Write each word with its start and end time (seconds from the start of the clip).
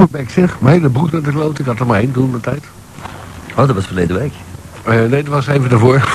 op 0.00 0.10
mijn 0.10 0.24
bek 0.24 0.30
zeg. 0.30 0.60
Mijn 0.60 0.74
hele 0.74 0.90
broek 0.90 1.12
naar 1.12 1.22
de 1.22 1.30
kloot. 1.30 1.58
Ik 1.58 1.66
had 1.66 1.78
er 1.78 1.86
maar 1.86 2.00
één 2.00 2.12
toen 2.12 2.32
de 2.32 2.40
tijd. 2.40 2.64
Oh, 3.50 3.66
dat 3.66 3.74
was 3.74 3.86
verleden 3.86 4.18
week. 4.18 4.32
Eh, 4.84 4.94
nee, 4.94 5.22
dat 5.22 5.26
was 5.26 5.46
even 5.46 5.70
daarvoor. 5.70 6.08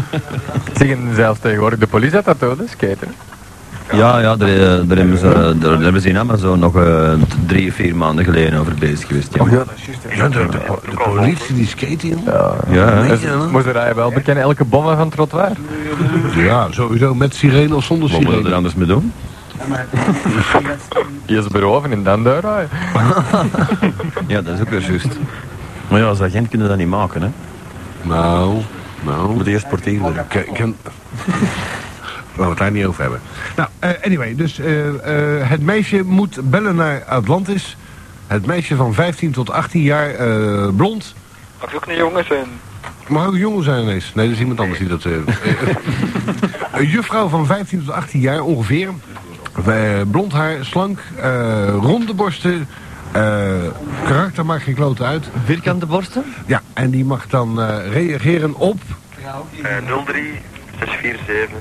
Zeggen 0.78 1.14
zelfs 1.14 1.40
tegenwoordig 1.40 1.78
de 1.78 1.86
politie 1.86 2.14
dat 2.14 2.24
dat 2.24 2.40
dood 2.40 2.60
is, 2.60 2.70
skaten. 2.70 3.08
Ja, 3.92 4.18
ja, 4.18 4.36
daar, 4.36 4.48
eh, 4.48 4.88
daar, 4.88 4.96
hebben 4.96 5.18
ze, 5.18 5.56
daar 5.58 5.80
hebben 5.80 6.00
ze 6.00 6.08
in 6.08 6.18
Amazon 6.18 6.58
nog 6.58 6.76
eh, 6.76 7.12
drie, 7.46 7.72
vier 7.72 7.96
maanden 7.96 8.24
geleden 8.24 8.58
over 8.58 8.74
bezig 8.74 9.06
geweest. 9.06 9.34
Ja, 9.34 9.42
Oh 9.42 9.50
ja, 9.50 9.56
dat 9.56 9.68
is 9.76 9.84
juist. 9.84 10.00
Ja, 10.16 10.28
de, 10.28 10.46
de, 10.50 10.58
de 10.90 10.96
politie 10.96 11.54
die 11.54 11.66
skate 11.66 12.08
in. 12.08 12.18
Ja. 12.24 12.54
ja 12.70 13.02
je 13.04 13.48
moesten 13.50 13.72
wij 13.72 13.94
wel 13.94 14.12
bekennen 14.12 14.44
elke 14.44 14.64
bommen 14.64 14.96
van 14.96 15.04
het 15.06 15.14
trottoir. 15.14 15.52
Ja, 16.36 16.66
sowieso 16.70 17.14
met 17.14 17.34
sirene 17.34 17.74
of 17.74 17.84
zonder 17.84 18.10
Wat 18.10 18.20
moeten 18.20 18.30
we 18.30 18.36
er 18.36 18.42
sirene. 18.42 18.56
anders 18.56 18.74
mee 18.74 18.86
doen? 18.86 19.12
Eerst 21.26 21.50
beroven 21.52 21.92
en 21.92 22.02
dan. 22.02 22.22
Ja, 24.26 24.42
dat 24.42 24.54
is 24.54 24.60
ook 24.60 24.68
weer 24.68 24.80
juist. 24.80 25.18
Maar 25.88 26.00
ja, 26.00 26.06
als 26.06 26.20
agent 26.20 26.48
kunnen 26.48 26.66
we 26.66 26.72
dat 26.72 26.82
niet 26.82 26.92
maken, 26.92 27.22
hè. 27.22 27.28
Nou, 28.02 28.56
We 29.04 29.10
nou. 29.10 29.34
moeten 29.34 29.52
eerst 29.52 29.68
portier 29.68 30.00
worden. 30.00 30.26
Ken... 30.28 30.76
Laten 32.36 32.42
we 32.42 32.42
het 32.42 32.58
daar 32.58 32.70
niet 32.70 32.84
over 32.84 33.02
hebben. 33.02 33.20
Nou, 33.56 33.68
eh, 33.78 33.90
anyway, 34.04 34.34
dus 34.34 34.58
eh, 34.58 34.88
eh, 34.88 35.48
het 35.48 35.62
meisje 35.62 36.02
moet 36.04 36.50
bellen 36.50 36.74
naar 36.74 37.04
Atlantis. 37.04 37.76
Het 38.26 38.46
meisje 38.46 38.76
van 38.76 38.94
15 38.94 39.32
tot 39.32 39.50
18 39.50 39.82
jaar, 39.82 40.14
eh, 40.14 40.68
blond. 40.76 41.14
Mag 41.60 41.74
ook 41.74 41.86
een 41.86 41.96
jongen 41.96 42.24
zijn? 42.24 42.46
Mag 43.08 43.26
ook 43.26 43.32
een 43.32 43.38
jongen 43.38 43.64
zijn 43.64 43.82
ineens. 43.82 44.12
Nee, 44.14 44.26
dat 44.26 44.34
is 44.34 44.40
iemand 44.40 44.60
anders 44.60 44.78
die 44.78 44.88
dat... 44.88 45.04
een 46.72 46.86
juffrouw 46.86 47.28
van 47.28 47.46
15 47.46 47.84
tot 47.84 47.94
18 47.94 48.20
jaar 48.20 48.40
ongeveer. 48.40 48.88
Eh, 49.66 50.00
blond 50.10 50.32
haar, 50.32 50.64
slank, 50.64 50.98
eh, 51.16 51.68
ronde 51.80 52.14
borsten. 52.14 52.68
eh, 53.12 53.52
karakter 54.04 54.46
maakt 54.46 54.62
geen 54.62 54.74
klote 54.74 55.04
uit. 55.04 55.28
Vierkante 55.44 55.86
borsten? 55.86 56.24
Ja, 56.46 56.62
en 56.72 56.90
die 56.90 57.04
mag 57.04 57.26
dan 57.26 57.60
eh, 57.62 57.92
reageren 57.92 58.54
op... 58.54 58.80
Eh 59.62 59.76
03 60.04 60.40
647 60.78 61.58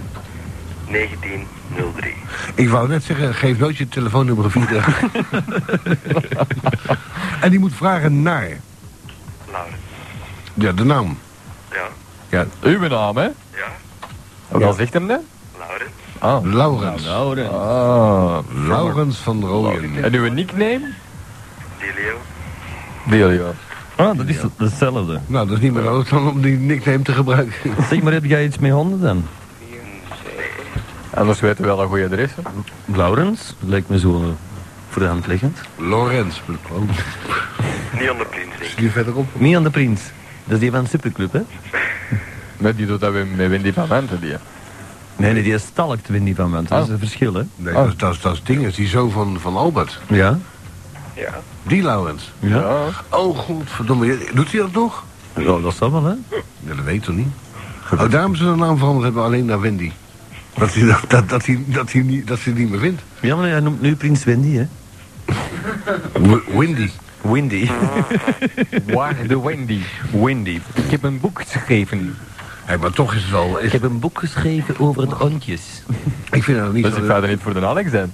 1903. 0.88 2.14
Ik 2.56 2.70
wou 2.70 2.88
net 2.88 3.04
zeggen, 3.04 3.34
geef 3.36 3.58
nooit 3.60 3.78
je 3.78 3.88
telefoonnummer 3.88 4.52
via. 4.52 4.84
en 7.42 7.50
die 7.50 7.60
moet 7.60 7.74
vragen 7.74 8.22
naar... 8.22 8.48
Laurens. 9.52 9.76
Ja, 10.54 10.72
de 10.72 10.84
naam. 10.86 11.18
Ja, 11.72 11.88
Ja, 12.30 12.46
Uw 12.62 12.88
naam, 12.88 13.18
hè? 13.18 13.24
ja, 13.24 13.32
Wat 14.48 14.64
al 14.64 14.74
zegt 14.74 14.94
hem? 14.94 15.06
Laurens. 15.08 15.90
Ah. 16.22 16.44
Laurens. 16.44 17.04
Nou, 17.04 17.36
dan. 17.36 17.50
Ah. 17.50 18.38
Laurens 18.68 19.18
van 19.18 19.42
Rooyen. 19.46 20.04
En 20.04 20.14
uw 20.14 20.32
nickname? 20.32 20.82
Delio. 21.80 22.18
Delio. 23.10 23.54
Ah, 23.96 24.18
dat 24.18 24.28
is 24.28 24.38
hetzelfde. 24.58 25.20
Nou, 25.28 25.48
dat 25.48 25.58
is 25.58 25.64
niet 25.64 25.74
meer 25.74 25.84
nodig 25.84 26.10
dan 26.10 26.28
om 26.30 26.42
die 26.42 26.58
nickname 26.58 27.02
te 27.02 27.14
gebruiken. 27.14 27.54
Zeg 27.90 28.02
maar, 28.02 28.14
heb 28.14 28.26
jij 28.26 28.46
iets 28.46 28.58
met 28.58 28.72
honden 28.72 29.02
dan? 29.02 29.26
Anders 31.14 31.40
weten 31.40 31.62
we 31.62 31.68
wel 31.68 31.82
een 31.82 31.88
goede 31.88 32.06
adres. 32.06 32.32
Laurens? 32.86 33.56
Lijkt 33.60 33.90
me 33.90 34.00
zo 34.00 34.16
eh, 34.22 34.28
voor 34.90 35.02
de 35.02 35.08
hand 35.08 35.28
liggend. 35.28 35.60
Lorenz. 35.76 36.40
Oh, 36.72 36.82
Niet 38.00 38.10
onder 38.10 38.26
prins, 38.26 38.50
denk 38.60 38.72
ik. 38.72 38.78
die 38.78 38.92
verderop? 38.92 39.28
Niet 39.34 39.56
aan 39.56 39.64
de 39.64 39.70
prins. 39.70 40.02
Dat 40.44 40.54
is 40.54 40.60
die 40.60 40.72
van 40.72 40.84
de 40.84 40.90
Superclub, 40.90 41.34
hè? 41.34 41.42
Nee, 42.58 42.76
die 42.76 42.86
doet 42.86 43.00
dat 43.00 43.12
met 43.14 43.50
Wendy 43.50 43.74
van 43.74 43.88
Manten, 43.88 44.20
die. 44.20 44.34
Nee, 45.22 45.34
nee, 45.34 45.44
die 45.44 45.54
is 45.54 45.64
stalkt 45.64 46.08
Winnie 46.08 46.36
van 46.36 46.50
Ment. 46.50 46.68
Dat 46.70 46.84
is 46.84 46.90
een 46.90 47.00
verschil, 47.00 47.34
hè? 47.34 47.42
Nee, 47.56 47.74
dat, 47.74 47.88
is- 47.88 47.98
dat, 47.98 48.14
is- 48.14 48.22
dat 48.22 48.34
is 48.34 48.44
ding. 48.44 48.66
Is 48.66 48.76
die 48.76 48.88
zoon 48.88 49.12
van, 49.12 49.38
van 49.40 49.56
Albert. 49.58 50.00
Ja. 50.08 50.40
Ja. 51.16 51.40
Die 51.64 51.82
Laurens. 51.84 52.32
Ja. 52.40 52.86
Oh, 53.10 53.38
godverdomme. 53.38 54.18
Doet 54.34 54.52
hij 54.52 54.62
dat 54.62 54.72
nog? 54.72 55.04
Ja, 55.36 55.58
dat 55.60 55.76
zal 55.76 55.92
wel, 55.92 56.04
hè? 56.04 56.14
Ja, 56.64 56.76
dat 56.76 56.86
weet 56.86 56.96
ik 56.96 57.04
toch 57.04 57.16
niet? 57.16 57.28
Oh, 57.94 58.10
daarom 58.10 58.36
ze 58.36 58.44
de 58.44 58.56
naam 58.56 58.78
veranderd 58.78 59.04
hebben 59.06 59.24
alleen 59.24 59.46
naar 59.46 59.62
Wendy. 59.62 59.92
Dat 60.58 60.74
hij, 60.74 60.86
dat, 60.88 61.04
dat, 61.08 61.30
dat, 61.30 61.46
hij, 61.46 61.64
dat, 61.66 61.92
hij 61.92 62.02
niet, 62.02 62.28
dat 62.28 62.40
ze 62.40 62.54
die 62.54 62.62
niet 62.64 62.72
meer 62.72 62.80
vindt. 62.80 63.02
Ja, 63.22 63.36
maar 63.36 63.50
hij 63.50 63.60
noemt 63.60 63.82
nu 63.82 63.96
prins 63.96 64.24
Wendy, 64.24 64.56
hè? 64.56 64.68
W- 66.22 66.58
Windy. 66.60 66.90
Windy. 67.22 67.70
Waar 68.96 69.28
de 69.28 69.42
Wendy. 69.42 69.80
Windy. 70.12 70.60
Ik 70.74 70.92
heb 70.92 71.04
een 71.04 71.20
boek 71.20 71.42
geschreven. 71.42 72.18
Hey, 72.66 72.78
maar 72.78 72.92
toch 72.92 73.14
is 73.14 73.22
het 73.22 73.32
wel... 73.32 73.58
Is, 73.58 73.66
Ik 73.66 73.72
heb 73.72 73.84
een 73.84 74.00
boek 74.00 74.20
geschreven 74.20 74.76
over 74.80 75.10
de 75.10 75.16
hondjes. 75.16 75.62
ik 76.32 76.44
vind 76.44 76.60
het 76.60 76.74
niet 76.74 76.84
Dus 76.84 76.94
zo, 76.94 77.00
ik 77.00 77.06
ga 77.06 77.22
er 77.22 77.28
niet 77.28 77.40
voor 77.42 77.54
de 77.54 77.66
Alex 77.66 77.90
zijn. 77.92 78.14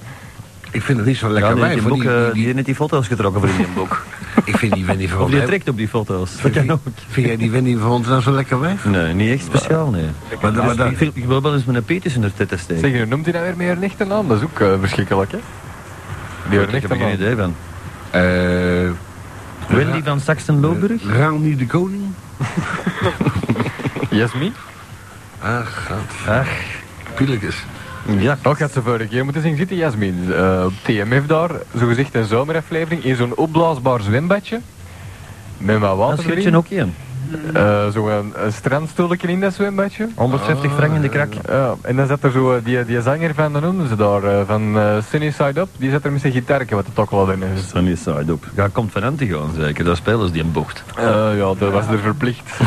ik 0.72 0.82
vind 0.82 0.98
het 0.98 1.08
niet 1.08 1.18
zo 1.18 1.30
lekker 1.30 1.50
Ja, 1.50 1.56
die, 1.56 1.64
heeft 1.66 1.80
die, 1.80 1.88
boek, 1.90 2.02
Die- 2.02 2.10
eh, 2.10 2.34
die- 2.34 2.54
die 2.54 2.64
die 2.64 2.76
foto's 2.76 3.08
getrokken 3.08 3.42
voor 3.42 3.50
in 3.50 3.64
een 3.66 3.74
boek. 3.82 4.06
ik 4.44 4.58
vind 4.58 4.74
die 4.74 4.86
Wendy 4.86 5.08
van 5.08 5.22
Of 5.22 5.30
die 5.30 5.44
trekt 5.44 5.70
op 5.70 5.78
die 5.78 5.88
foto's. 5.88 6.42
Dat 6.42 6.52
vind, 6.52 6.72
ook. 6.72 6.80
vind 7.08 7.28
jij 7.28 7.38
die 7.38 7.52
Wendy 7.52 7.78
van 7.78 7.90
Wanten 7.90 8.10
nou 8.12 8.22
zo 8.22 8.32
lekker 8.32 8.60
wijf? 8.60 8.86
Nee, 8.86 9.14
niet 9.14 9.32
echt 9.32 9.44
speciaal, 9.46 9.90
nee. 9.90 10.06
Maar, 10.42 10.54
maar, 10.54 10.76
maar, 10.76 10.92
Ik, 10.92 11.12
ik 11.14 11.26
wil 11.26 11.42
wel 11.42 11.54
eens 11.54 11.66
met 11.66 11.76
een 11.76 11.84
peetjes 11.84 12.16
in 12.16 12.22
de 12.22 12.34
titten 12.34 12.60
steken. 12.60 12.90
Zeg, 12.90 12.98
hoe 12.98 13.06
noemt 13.06 13.26
hij 13.26 13.34
nou 13.34 13.46
weer 13.46 13.58
meer 13.58 13.72
een 13.72 13.84
echte 13.84 14.06
naam? 14.06 14.28
Dat 14.28 14.38
is 14.38 14.44
ook 14.44 14.60
eh, 14.60 14.74
verschrikkelijk, 14.80 15.32
hè? 15.32 15.38
Die 16.50 16.60
ik 16.60 16.82
heb 16.82 16.92
er 16.92 16.98
geen 16.98 17.14
idee 17.14 17.36
van. 17.36 17.56
eh 18.10 18.92
Wendy 19.78 20.04
van 20.04 20.20
Saxen-Loburg? 20.20 21.02
Rani 21.18 21.56
de 21.56 21.66
Koning? 21.66 22.04
Jasmin? 24.10 24.54
Ach, 25.42 25.86
gaat. 25.86 26.38
Ach, 26.40 26.50
Pielekes. 27.16 27.56
ja. 28.20 28.38
Nog 28.44 28.60
had 28.60 28.72
ze 28.72 28.82
vorige 28.82 29.08
keer 29.08 29.24
moeten 29.24 29.42
zien 29.42 29.56
zitten, 29.58 29.78
Jasmin. 29.78 30.34
Eh, 30.34 30.64
op 30.66 30.74
TMF 30.84 31.26
daar, 31.26 31.50
zogezegd 31.76 32.16
een 32.16 32.26
zomeraflevering, 32.26 33.04
in 33.04 33.16
zo'n 33.16 33.36
opblaasbaar 33.36 34.02
zwembadje. 34.02 34.60
Met 35.58 35.80
wat 35.80 35.90
Dat 35.90 35.98
water 35.98 36.24
schrik 36.24 36.36
je 36.36 36.42
erin. 36.42 36.56
ook 36.58 36.68
in. 36.68 36.96
Eh, 37.54 37.88
Zo'n 37.94 38.34
een 38.36 38.52
strandstoeltje 38.54 39.28
in 39.28 39.40
dat 39.40 39.54
zwembadje. 39.54 40.08
150 40.16 40.74
frank 40.74 40.94
in 40.96 41.02
de 41.02 41.10
krak. 41.10 41.34
Ja, 41.48 41.76
en 41.82 41.96
dan 41.96 42.08
zat 42.08 42.24
er 42.24 42.32
zo, 42.32 42.54
eh, 42.54 42.64
die, 42.64 42.86
die 42.86 43.02
zanger 43.02 43.34
van, 43.34 43.52
hoe 43.52 43.62
noemden 43.62 43.88
ze 43.88 43.96
daar, 43.96 44.24
eh, 44.24 44.42
van 44.46 44.78
eh 44.80 44.96
Sunny 45.10 45.32
Side 45.32 45.60
Up, 45.60 45.68
die 45.78 45.92
zat 45.92 46.04
er 46.04 46.12
met 46.12 46.22
zijn 46.22 46.34
gitaartje 46.34 46.76
wat 46.76 46.86
te 46.86 46.94
tokkelen 46.94 47.42
in. 47.42 47.50
is. 47.56 47.70
Sunny 47.70 47.96
side 47.96 48.32
up. 48.32 48.46
Ja, 48.56 48.68
komt 48.72 48.92
van 48.92 49.04
Antigoon 49.04 49.50
zeker. 49.60 49.84
Daar 49.86 49.96
spelen 49.96 50.28
ze 50.28 50.34
die 50.34 50.44
een 50.44 50.52
bocht. 50.52 50.84
Eh, 50.96 51.04
ja, 51.38 51.54
dat 51.58 51.72
was 51.72 51.88
er 51.88 52.00
verplicht. 52.00 52.60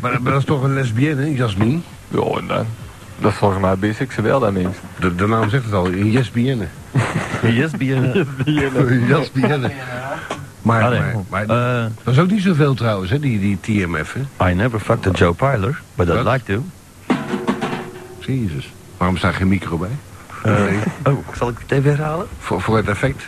maar 0.22 0.32
dat 0.32 0.40
is 0.40 0.44
toch 0.44 0.62
een 0.62 0.74
lesbienne, 0.74 1.22
hè, 1.22 1.28
Jasmin? 1.28 1.82
ja, 2.08 2.20
en 2.20 2.46
dan. 2.46 2.66
Dat 3.18 3.30
is 3.32 3.36
volgens 3.38 3.60
mij 3.60 3.76
biseksueel, 3.76 4.40
dat 4.40 4.52
mens. 4.52 4.76
De, 5.00 5.14
de 5.14 5.26
naam 5.26 5.48
zegt 5.48 5.64
het 5.64 5.72
al, 5.72 5.86
een 5.86 6.12
lesbienne. 6.12 6.66
Yes. 7.42 7.72
Een 7.80 9.06
lesbienne. 9.08 9.70
Maar, 10.66 10.82
Allee, 10.82 11.00
maar, 11.00 11.46
maar 11.46 11.76
eh, 11.76 11.84
dat 12.04 12.14
is 12.14 12.20
ook 12.20 12.30
niet 12.30 12.42
zoveel 12.42 12.74
trouwens, 12.74 13.10
hè, 13.10 13.20
die, 13.20 13.40
die 13.40 13.58
TMF, 13.60 14.14
hè? 14.36 14.50
I 14.50 14.54
never 14.54 14.80
fucked 14.80 15.06
a 15.06 15.10
Joe 15.10 15.32
Piler, 15.34 15.80
but 15.94 16.08
I'd 16.08 16.24
like 16.24 16.42
to. 16.44 16.64
Jezus. 18.18 18.72
Waarom 18.96 19.16
staat 19.16 19.34
geen 19.34 19.48
micro 19.48 19.76
bij? 19.78 19.88
Eh, 20.42 20.52
oh, 21.12 21.18
zal 21.36 21.48
ik 21.48 21.56
het 21.58 21.70
even 21.70 21.90
herhalen? 21.90 22.26
Voor, 22.38 22.60
voor 22.60 22.76
het 22.76 22.88
effect. 22.88 23.22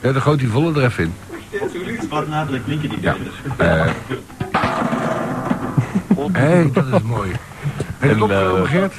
Ja, 0.00 0.12
dan 0.12 0.22
gooit 0.22 0.38
die 0.38 0.48
volle 0.48 0.80
er 0.80 0.84
even 0.84 1.04
in. 1.04 1.12
Wat 2.08 2.28
nadelijk 2.28 2.64
klinken 2.64 2.88
die 2.88 3.00
Ja. 3.00 3.16
Eh. 3.56 3.86
Hé, 6.32 6.70
dat 6.72 6.86
is 6.86 7.02
mooi. 7.02 7.30
Heb 7.98 8.00
je 8.00 8.06
het 8.08 8.16
En, 8.16 8.22
opgenomen, 8.22 8.68
Gert? 8.68 8.94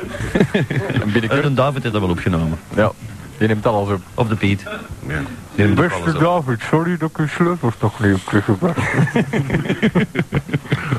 En 1.01 1.11
binnenkort, 1.11 1.43
En 1.43 1.55
David 1.55 1.81
heeft 1.81 1.93
dat 1.93 2.01
wel 2.01 2.11
opgenomen. 2.11 2.57
ja, 2.75 2.91
die 3.37 3.47
neemt 3.47 3.65
alles 3.65 3.89
op. 3.89 4.01
Of 4.13 4.27
de 4.27 4.35
Piet. 4.35 4.63
Ja. 5.07 5.19
Op. 5.57 6.19
David, 6.19 6.61
sorry 6.61 6.97
dat 6.97 7.09
ik 7.09 7.17
uw 7.17 7.27
sleutels 7.27 7.73
toch 7.77 7.99
niet 7.99 8.13
op 8.13 8.21
teruggebracht. 8.25 8.77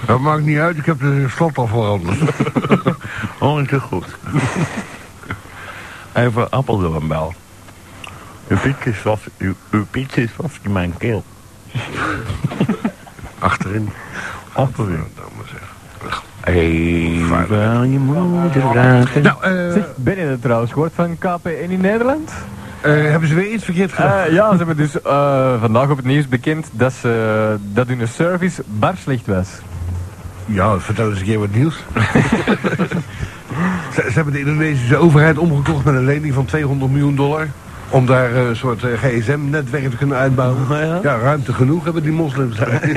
Dat 0.06 0.20
maakt 0.20 0.42
niet 0.42 0.58
uit, 0.58 0.76
ik 0.76 0.84
heb 0.84 1.00
de 1.00 1.26
slot 1.28 1.58
al 1.58 1.66
veranderd. 1.66 2.18
Oh, 3.40 3.60
is 3.60 3.68
goed. 3.80 4.06
Even 6.12 6.50
appeldoornbel. 6.50 7.34
Uw 8.48 8.56
piet 8.56 8.76
is 8.84 8.96
vast, 8.96 9.22
uw, 9.38 9.54
uw 9.70 9.86
piet 9.90 10.16
is 10.16 10.30
vast 10.30 10.58
in 10.62 10.72
mijn 10.72 10.94
keel. 10.98 11.24
Achterin. 13.38 13.88
Achterin. 14.52 15.04
Even 16.44 17.90
je 17.90 17.98
moeder 17.98 18.60
vragen. 18.70 19.22
Nou, 19.22 19.36
Zeg, 19.72 19.84
ben 19.96 20.16
je 20.16 20.20
het 20.20 20.42
trouwens 20.42 20.72
gehoord 20.72 20.92
van 20.94 21.18
KPN 21.18 21.48
in 21.48 21.80
Nederland? 21.80 22.32
Eh, 22.80 22.92
hebben 22.92 23.28
ze 23.28 23.34
weer 23.34 23.52
iets 23.52 23.64
verkeerd 23.64 23.92
gedaan? 23.92 24.26
Eh, 24.26 24.32
ja, 24.32 24.50
ze 24.50 24.56
hebben 24.56 24.76
dus 24.76 25.02
eh, 25.02 25.60
vandaag 25.60 25.90
op 25.90 25.96
het 25.96 26.06
nieuws 26.06 26.28
bekend 26.28 26.70
dat, 26.72 26.92
ze, 26.92 27.56
dat 27.72 27.88
hun 27.88 28.08
service 28.08 28.62
bar 28.66 28.96
slecht 28.96 29.26
was. 29.26 29.48
Ja, 30.46 30.78
vertel 30.78 31.10
eens 31.10 31.18
een 31.18 31.24
keer 31.24 31.38
wat 31.38 31.54
nieuws. 31.54 31.74
ze, 33.94 34.02
ze 34.06 34.12
hebben 34.12 34.32
de 34.32 34.38
Indonesische 34.38 34.96
overheid 34.96 35.38
omgekocht 35.38 35.84
met 35.84 35.94
een 35.94 36.04
lening 36.04 36.34
van 36.34 36.44
200 36.44 36.90
miljoen 36.90 37.16
dollar. 37.16 37.48
Om 37.90 38.06
daar 38.06 38.34
eh, 38.34 38.48
een 38.48 38.56
soort 38.56 38.82
eh, 38.82 38.90
gsm-netwerk 39.02 39.90
te 39.90 39.96
kunnen 39.96 40.16
uitbouwen. 40.16 40.62
Oh, 40.70 40.78
ja? 40.78 40.98
Ja, 41.02 41.18
ruimte 41.18 41.52
genoeg 41.52 41.84
hebben 41.84 42.02
die 42.02 42.12
moslims 42.12 42.56
daar. 42.56 42.68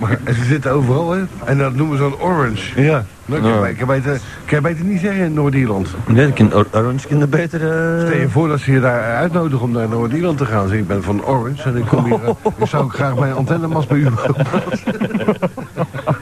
maar 0.00 0.18
en 0.24 0.34
ze 0.34 0.44
zitten 0.44 0.70
overal, 0.72 1.10
hè. 1.12 1.20
En 1.44 1.58
dat 1.58 1.74
noemen 1.74 1.98
ze 1.98 2.04
een 2.04 2.16
orange. 2.18 2.82
Ja. 2.82 3.04
Nou, 3.26 3.46
ik, 3.46 3.52
kan, 3.52 3.66
ik, 3.66 3.76
kan 3.76 3.86
beter, 3.86 4.20
kan 4.46 4.58
je 4.58 4.60
beter 4.60 4.84
niet 4.84 5.00
zeggen 5.00 5.24
in 5.24 5.32
Noord-Ierland. 5.34 5.88
Nee, 6.06 6.32
Or- 6.54 6.66
Orange 6.72 7.06
kinderen 7.06 7.30
beter... 7.30 7.60
eh, 7.60 8.06
Stel 8.06 8.18
je 8.20 8.28
voor 8.28 8.48
dat 8.48 8.60
ze 8.60 8.72
je 8.72 8.80
daar 8.80 9.02
uitnodigen 9.16 9.64
om 9.64 9.70
naar 9.72 9.88
Noord-Ierland 9.88 10.38
te 10.38 10.46
gaan. 10.46 10.68
Zeg, 10.68 10.78
ik 10.78 10.86
ben 10.86 11.02
van 11.02 11.24
Orange 11.24 11.62
en 11.62 11.76
ik 11.76 11.84
kom 11.86 12.04
hier... 12.04 12.14
eh, 12.24 12.30
ik 12.58 12.66
zou 12.66 12.84
ook 12.84 12.94
graag 12.94 13.14
mijn 13.14 13.32
antennemast 13.34 13.88
bij 13.88 13.96
u 13.98 14.06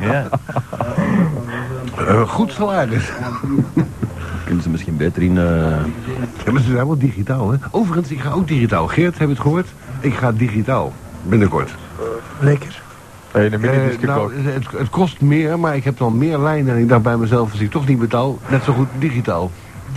Ja. 0.01 0.27
Eh, 1.99 2.29
Goed 2.29 2.53
salaris. 2.53 3.13
Kunnen 4.53 4.71
ze 4.71 4.71
misschien 4.77 4.97
beter 4.97 5.23
in... 5.23 5.39
eh, 5.39 5.45
Ja, 6.45 6.53
maar 6.53 6.61
ze 6.63 6.71
zijn 6.71 6.87
wel 6.87 6.99
digitaal, 6.99 7.51
hè. 7.51 7.57
Overigens, 7.71 8.11
ik 8.11 8.21
ga 8.21 8.31
ook 8.31 8.49
digitaal. 8.49 8.87
Geert, 8.87 9.19
heb 9.19 9.29
je 9.29 9.35
het 9.35 9.43
gehoord? 9.43 9.67
Ik 10.01 10.15
ga 10.15 10.33
digitaal. 10.33 10.93
Binnenkort. 11.23 11.75
Lekker. 12.41 12.83
Eh, 13.31 13.51
nou, 13.51 13.91
gekocht. 14.01 14.35
het, 14.55 14.67
het 14.79 14.89
kost 14.91 15.21
meer, 15.21 15.59
maar 15.59 15.77
ik 15.77 15.85
heb 15.85 15.99
dan 15.99 16.19
meer 16.19 16.39
lijnen. 16.39 16.75
En 16.75 16.81
ik 16.81 16.89
dacht 16.89 17.03
bij 17.03 17.17
mezelf, 17.17 17.51
als 17.51 17.61
ik 17.61 17.71
toch 17.71 17.87
niet 17.87 17.99
betaal, 17.99 18.39
net 18.49 18.63
zo 18.65 18.73
goed 18.73 18.87
digitaal. 18.99 19.51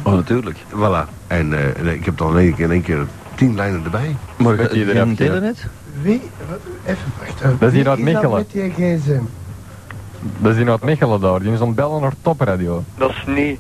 Oh, 0.04 0.13
natuurlijk. 0.13 0.58
Voilà. 0.72 1.10
En 1.28 1.54
eh, 1.75 1.84
nee, 1.84 1.96
ik 1.96 2.06
heb 2.06 2.18
dan 2.18 2.31
in 2.31 2.38
één 2.38 2.56
keer, 2.56 2.66
in 2.66 2.72
één 2.72 2.81
keer 2.81 3.06
tien 3.36 3.56
lijnen 3.56 3.84
erbij. 3.84 4.16
Maar 4.38 4.54
eraf, 4.60 4.74
ja. 4.74 5.06
telenet? 5.16 5.66
Wie? 6.01 6.22
wat- 6.50 6.60
Even 6.86 7.12
wachten. 7.19 7.56
Dat 7.60 7.69
is 7.72 7.75
hier 7.75 7.90
uit 7.90 8.00
Mechelen. 8.00 8.46
Dat 10.40 10.54
is 10.54 10.58
in 10.60 10.69
uit 10.69 10.84
Mechelen 10.84 11.19
daar. 11.22 11.40
Die 11.40 11.51
is 11.51 11.60
aan 11.60 11.68
het 11.68 11.75
bellen 11.75 12.01
naar 12.01 12.13
topradio. 12.22 12.84
Dat 12.98 13.10
is 13.10 13.24
niet. 13.28 13.60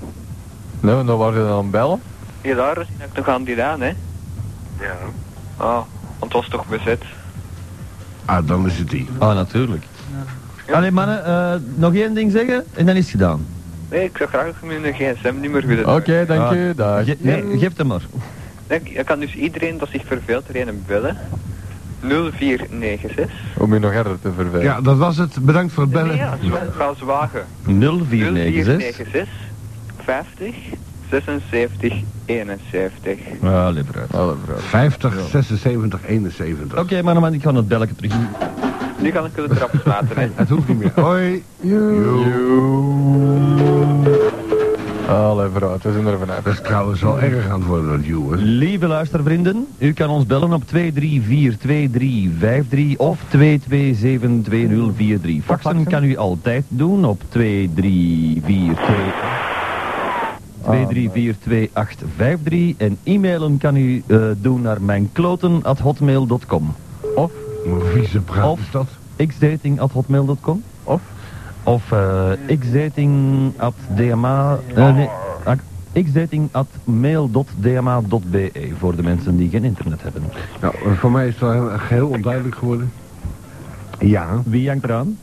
Nee, 0.79 1.03
nou 1.03 1.33
dan 1.35 1.47
aan 1.47 1.57
het 1.57 1.71
bellen? 1.71 2.01
Ja, 2.41 2.55
daar 2.55 2.77
is 2.79 2.87
ik 2.97 3.15
nog 3.17 3.27
aan 3.29 3.43
die 3.43 3.63
aan, 3.63 3.81
hè? 3.81 3.91
Ja. 4.79 4.95
Ah, 5.57 5.73
want 6.19 6.33
het 6.33 6.33
was 6.33 6.47
toch 6.49 6.65
bezet. 6.67 7.03
Ah, 8.25 8.47
dan 8.47 8.65
is 8.65 8.77
het 8.77 8.89
die. 8.89 9.07
Ah, 9.17 9.35
natuurlijk. 9.35 9.83
Allee 10.71 10.91
mannen, 10.91 11.25
eh, 11.25 11.53
nog 11.75 11.93
één 11.95 12.13
ding 12.13 12.31
zeggen 12.31 12.65
en 12.73 12.85
dan 12.85 12.95
is 12.95 13.01
het 13.01 13.11
gedaan. 13.11 13.45
Nee, 13.89 14.03
ik 14.03 14.17
zou 14.17 14.29
graag 14.29 14.61
mijn 14.63 14.93
gsm-nummer 14.93 15.67
willen. 15.67 15.95
Oké, 15.95 16.25
dank 16.27 16.41
Ah. 16.41 16.75
Dag. 16.75 17.05
Ge- 17.05 17.17
nee, 17.19 17.57
geef 17.59 17.77
hem 17.77 17.87
maar. 17.87 18.01
Ik, 18.67 18.89
ik 18.89 19.05
kan 19.05 19.19
dus 19.19 19.33
iedereen 19.35 19.77
dat 19.77 19.89
zich 19.91 20.05
verveelt 20.05 20.47
er 20.49 20.67
een 20.67 20.83
bellen. 20.87 21.17
0496. 21.99 23.31
Om 23.57 23.73
u 23.73 23.79
nog 23.79 23.93
harder 23.93 24.19
te 24.21 24.31
vervelen. 24.35 24.63
Ja, 24.63 24.81
dat 24.81 24.97
was 24.97 25.17
het. 25.17 25.37
Bedankt 25.45 25.73
voor 25.73 25.83
het 25.83 25.93
Nee, 25.93 26.01
bellen. 26.03 26.17
ja, 26.17 26.37
ga 26.77 26.93
zwagen. 26.97 27.45
0496. 27.65 28.63
0496 28.63 29.27
50 30.05 30.55
76 31.09 31.93
71. 32.25 33.19
Ah. 33.43 33.65
Alle 33.65 33.83
vrouw. 34.43 34.57
50, 34.57 35.13
76, 35.29 35.99
71. 36.07 36.79
Oké, 36.79 37.01
mannen, 37.01 37.23
man, 37.23 37.33
ik 37.33 37.41
ga 37.41 37.53
het 37.53 37.67
belletje 37.67 37.95
terug. 37.95 38.13
Nu 39.01 39.11
kan 39.11 39.25
ik 39.25 39.35
de 39.35 39.47
trap 39.55 39.81
laten, 39.85 40.17
hè. 40.17 40.29
Het 40.35 40.49
hoeft 40.49 40.67
niet 40.67 40.77
meer. 40.77 40.91
Hoi. 40.95 41.43
Alle 45.07 45.49
vrouw, 45.53 45.77
we 45.81 45.91
zijn 45.91 46.07
er 46.07 46.17
vanaf. 46.17 46.41
Dat 46.43 46.53
is 46.53 46.61
trouwens 46.61 47.01
wel 47.01 47.19
erg 47.19 47.49
aan 47.49 47.59
het 47.59 47.67
worden, 47.67 47.89
dat 47.89 48.05
you, 48.05 48.31
hè. 48.31 48.37
Lieve 48.41 48.87
luistervrienden, 48.87 49.67
u 49.77 49.93
kan 49.93 50.09
ons 50.09 50.25
bellen 50.25 50.53
op 50.53 50.63
2342353 50.63 50.67
of 52.97 53.19
2272043. 53.27 55.43
Faxen 55.43 55.83
kan 55.83 56.03
u 56.03 56.17
altijd 56.17 56.63
doen 56.67 57.05
op 57.05 57.21
23428. 57.29 59.54
2342853 60.65 60.69
en 62.77 62.97
e-mailen 63.03 63.57
kan 63.57 63.75
u 63.75 64.03
eh, 64.07 64.19
doen 64.37 64.61
naar 64.61 64.81
mijnkloten.hotmail.com 64.81 66.73
Of, 67.15 67.31
vieze 67.93 68.19
praat 68.19 68.51
Of- 68.51 68.59
is 68.59 68.71
dat? 68.71 68.87
xdating.hotmail.com 69.27 70.63
of, 70.83 71.01
of 71.63 71.91
uh, 71.91 72.29
xdating.dma 72.59 74.59
eh, 74.75 74.95
nee, 74.95 75.09
ak- 75.43 75.63
xdating.mail.dma.be 76.03 78.51
voor 78.77 78.95
de 78.95 79.03
mensen 79.03 79.37
die 79.37 79.49
geen 79.49 79.63
internet 79.63 80.01
hebben. 80.01 80.23
Nou, 80.61 80.73
voor 80.97 81.11
mij 81.11 81.27
is 81.27 81.31
het 81.33 81.41
wel 81.41 81.51
heel, 81.51 81.69
geheel 81.77 82.07
onduidelijk 82.07 82.55
geworden. 82.55 82.91
Ja. 83.99 84.41
Wie 84.45 84.67
hangt 84.69 84.83
eraan? 84.83 85.17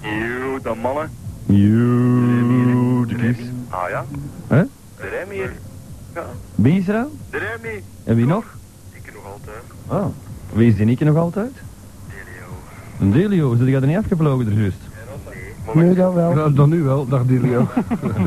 Yo, 0.00 0.58
de 0.62 0.74
mannen. 0.82 1.10
You, 1.46 3.06
de 3.06 3.14
kies. 3.14 3.36
Ah 3.68 3.88
ja. 3.90 4.04
Hè? 4.46 4.62
De 4.62 4.68
rem 5.18 5.30
hier. 5.30 5.52
Ja, 6.14 6.24
Wie 6.54 6.78
is 6.78 6.88
eraan? 6.88 7.08
de 7.30 7.38
rem 7.38 7.72
niet. 7.74 7.82
En 8.04 8.16
wie 8.16 8.26
nog? 8.26 8.44
Ik 8.92 9.12
nog 9.14 9.24
altijd. 9.32 9.62
Oh. 9.86 10.06
Wie 10.52 10.68
is 10.68 10.76
die 10.76 10.84
Nieke 10.84 11.04
nog 11.04 11.16
altijd? 11.16 11.52
Delio. 12.08 12.46
Een 13.00 13.12
Delio, 13.12 13.54
zit 13.56 13.66
jij 13.66 13.80
er 13.80 13.86
niet 13.86 13.96
afgevlogen 13.96 14.46
er 14.46 14.52
juist? 14.52 14.76
Nu 15.74 15.94
dan 15.94 16.14
wel. 16.14 16.32
Nou, 16.32 16.52
dan 16.54 16.68
nu 16.68 16.82
wel, 16.82 17.08
dag 17.08 17.26
Dilio. 17.26 17.68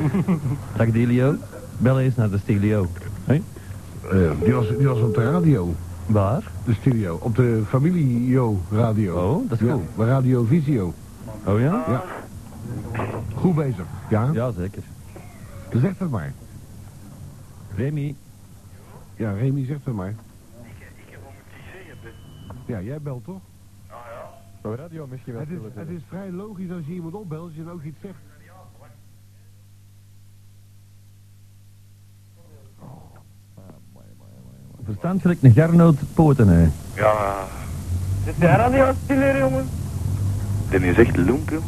Dag 0.78 0.92
Delio. 0.92 1.36
Bel 1.78 2.00
eens 2.00 2.16
naar 2.16 2.30
de 2.30 2.38
Stelio. 2.38 2.88
Hé? 3.26 3.34
Eh, 4.12 4.32
die, 4.44 4.54
was, 4.54 4.68
die 4.78 4.88
was 4.88 5.00
op 5.00 5.14
de 5.16 5.32
radio. 5.32 5.74
Waar? 6.06 6.52
De 6.66 6.74
studio. 6.74 7.18
Op 7.22 7.36
de 7.36 7.62
familie-jo 7.68 8.62
radio. 8.72 9.16
Oh, 9.16 9.50
dat 9.50 9.62
is 9.62 9.68
Ja, 9.68 9.74
goed. 9.74 9.96
bij 9.96 10.08
Radio 10.08 10.44
Visio. 10.44 10.94
Oh 11.44 11.60
ja? 11.60 11.84
Ja. 11.88 12.04
Goed 13.36 13.56
bezig. 13.56 13.86
Ja? 14.10 14.30
Ja, 14.34 14.52
zeker. 14.52 14.82
Zeg 15.82 15.92
het 15.98 16.10
maar. 16.10 16.34
Remy. 17.76 18.16
Ja, 19.16 19.32
Remy, 19.32 19.66
zeg 19.66 19.78
het 19.84 19.94
maar. 19.94 20.14
Ja, 22.66 22.82
jij 22.82 23.02
belt 23.02 23.24
toch? 23.24 23.42
op 24.62 24.76
radio 24.76 25.08
misschien 25.08 25.34
wel. 25.34 25.42
Het 25.42 25.52
is, 25.52 25.58
het 25.74 25.90
is 25.90 26.02
vrij 26.08 26.32
logisch 26.32 26.72
als 26.72 26.86
je 26.86 26.94
iemand 26.94 27.14
opbelt, 27.14 27.42
als 27.44 27.56
je 27.56 27.64
dan 27.64 27.74
ook 27.74 27.84
iets 27.84 28.00
zegt. 28.02 28.18
Verstand 34.84 35.22
gelijk 35.22 35.42
een 35.42 35.54
garnoot 35.54 35.98
poten, 36.14 36.48
hè. 36.48 36.68
Ja, 36.96 37.34
Zit 38.26 38.36
jij 38.38 38.58
aan 38.58 38.72
die 38.72 38.82
stil 39.04 39.38
jongen? 39.38 39.68
dit 40.70 40.82
is 40.82 40.98
echt 40.98 41.18
loemp, 41.18 41.50
joh. 41.50 41.64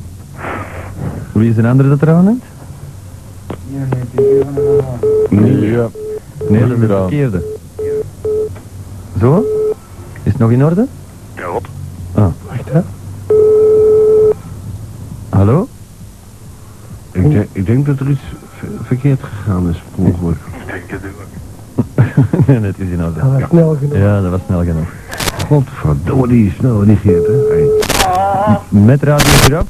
Wie 1.33 1.49
is 1.49 1.57
een 1.57 1.65
andere 1.65 1.89
dat 1.89 2.01
er 2.01 2.09
aan 2.09 2.27
heeft? 2.27 2.56
Nee, 5.29 5.71
ja. 5.71 5.87
Nee, 6.49 6.59
dat 6.67 6.71
is 6.71 6.79
de 6.79 6.87
verkeerde. 6.87 7.43
Zo? 9.19 9.45
Is 10.23 10.31
het 10.31 10.37
nog 10.37 10.51
in 10.51 10.65
orde? 10.65 10.85
Ja, 11.35 11.51
wat? 11.51 11.63
Ah. 12.13 12.27
Wacht, 12.47 12.69
hè. 12.71 12.79
Hallo? 15.29 15.67
Ik, 17.11 17.31
denk- 17.31 17.47
ik 17.51 17.65
denk 17.65 17.85
dat 17.85 17.99
er 17.99 18.09
iets 18.09 18.21
ver- 18.57 18.69
verkeerd 18.83 19.19
gegaan 19.23 19.69
is, 19.69 19.81
ongeluk. 19.95 20.37
Ik 20.59 20.67
denk 20.67 20.83
het 20.89 21.01
ook. 21.11 21.25
nee, 22.47 22.59
het 22.59 22.79
is 22.79 22.89
in 22.89 23.03
orde. 23.03 23.19
Dat 23.19 23.31
was 23.39 23.49
snel 23.49 23.75
genoeg. 23.79 23.97
Ja, 23.97 24.21
dat 24.21 24.31
was 24.31 24.39
snel 24.45 24.63
genoeg. 24.63 24.87
Godverdomme, 25.47 26.27
die 26.27 26.47
is 26.47 26.53
snel, 26.55 26.85
die 26.85 26.95
Geert, 26.95 27.27
hè. 27.27 27.33
Hey. 27.33 27.67
Met 28.69 29.03
Radio 29.03 29.25
Giraf? 29.29 29.65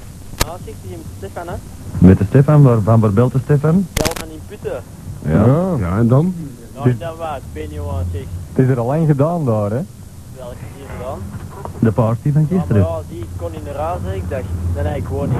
Ah, 0.45 0.49
zegt 0.65 0.77
hij 0.87 0.97
Stefan, 1.17 1.47
hè? 1.47 1.53
Met 1.99 2.17
de 2.17 2.25
Stefan, 2.27 2.63
waar, 2.63 2.81
van 2.81 2.99
waar 2.99 3.11
belt 3.13 3.31
de 3.31 3.39
Stefan? 3.43 3.85
Belman 3.93 4.33
in 4.33 4.39
Putten. 4.47 4.81
Ja. 5.21 5.45
Ja. 5.45 5.75
Ja, 5.79 5.97
en 5.97 6.07
dan? 6.07 6.33
Nou, 6.75 6.97
dan 6.97 7.17
wat? 7.17 7.37
Ik 7.37 7.43
weet 7.53 7.69
niet 7.69 7.79
wat 7.79 8.03
zeg. 8.11 8.21
Het 8.53 8.65
is 8.65 8.69
er 8.71 8.79
al 8.79 8.85
lang 8.85 9.07
gedaan 9.07 9.45
daar, 9.45 9.71
hè. 9.71 9.81
Welke 10.37 10.53
is 10.53 10.73
hier 10.77 10.85
gedaan? 10.97 11.19
De 11.79 11.91
party 11.91 12.31
van 12.31 12.47
Ja, 12.49 12.57
gisteren. 12.57 12.81
ja, 12.81 12.99
die 13.09 13.25
kon 13.37 13.53
in 13.53 13.63
de 13.63 13.71
raad, 13.71 13.99
zeg 14.05 14.15
ik 14.15 14.29
dacht. 14.29 14.43
Dan 14.75 14.85
heb 14.85 14.95
ik 14.95 15.05
gewoon 15.05 15.29
niet. 15.29 15.37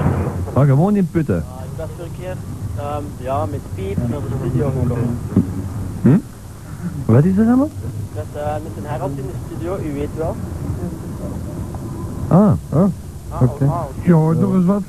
Maar 0.54 0.66
gewoon 0.66 0.96
in 0.96 1.08
putten. 1.12 1.36
Ah, 1.58 1.64
ik 1.64 1.78
was 1.78 1.88
verkeerd. 1.98 2.38
Um, 2.78 3.06
ja, 3.18 3.46
met 3.46 3.60
Piep 3.76 3.98
naar 3.98 4.20
de 4.20 4.36
studio 4.40 4.72
gekomen. 4.82 5.18
Wat 7.06 7.24
is 7.24 7.36
dat 7.36 7.46
allemaal? 7.46 7.70
Dat 8.16 8.24
is 8.34 8.40
uh, 8.42 8.54
met 8.54 8.72
een 8.78 8.86
Harold 8.90 9.12
in 9.18 9.24
de 9.26 9.34
studio, 9.56 9.78
u 9.78 9.94
weet 9.94 10.10
wel. 10.18 10.36
Ah, 12.28 12.38
Oh, 12.38 12.82
Ah, 12.82 12.90
Oké. 13.42 13.64
oh, 13.64 13.72
ah, 13.72 13.84
Je 14.04 14.14
hoort 14.14 14.40
nog 14.40 14.54
eens 14.54 14.66
wat? 14.66 14.82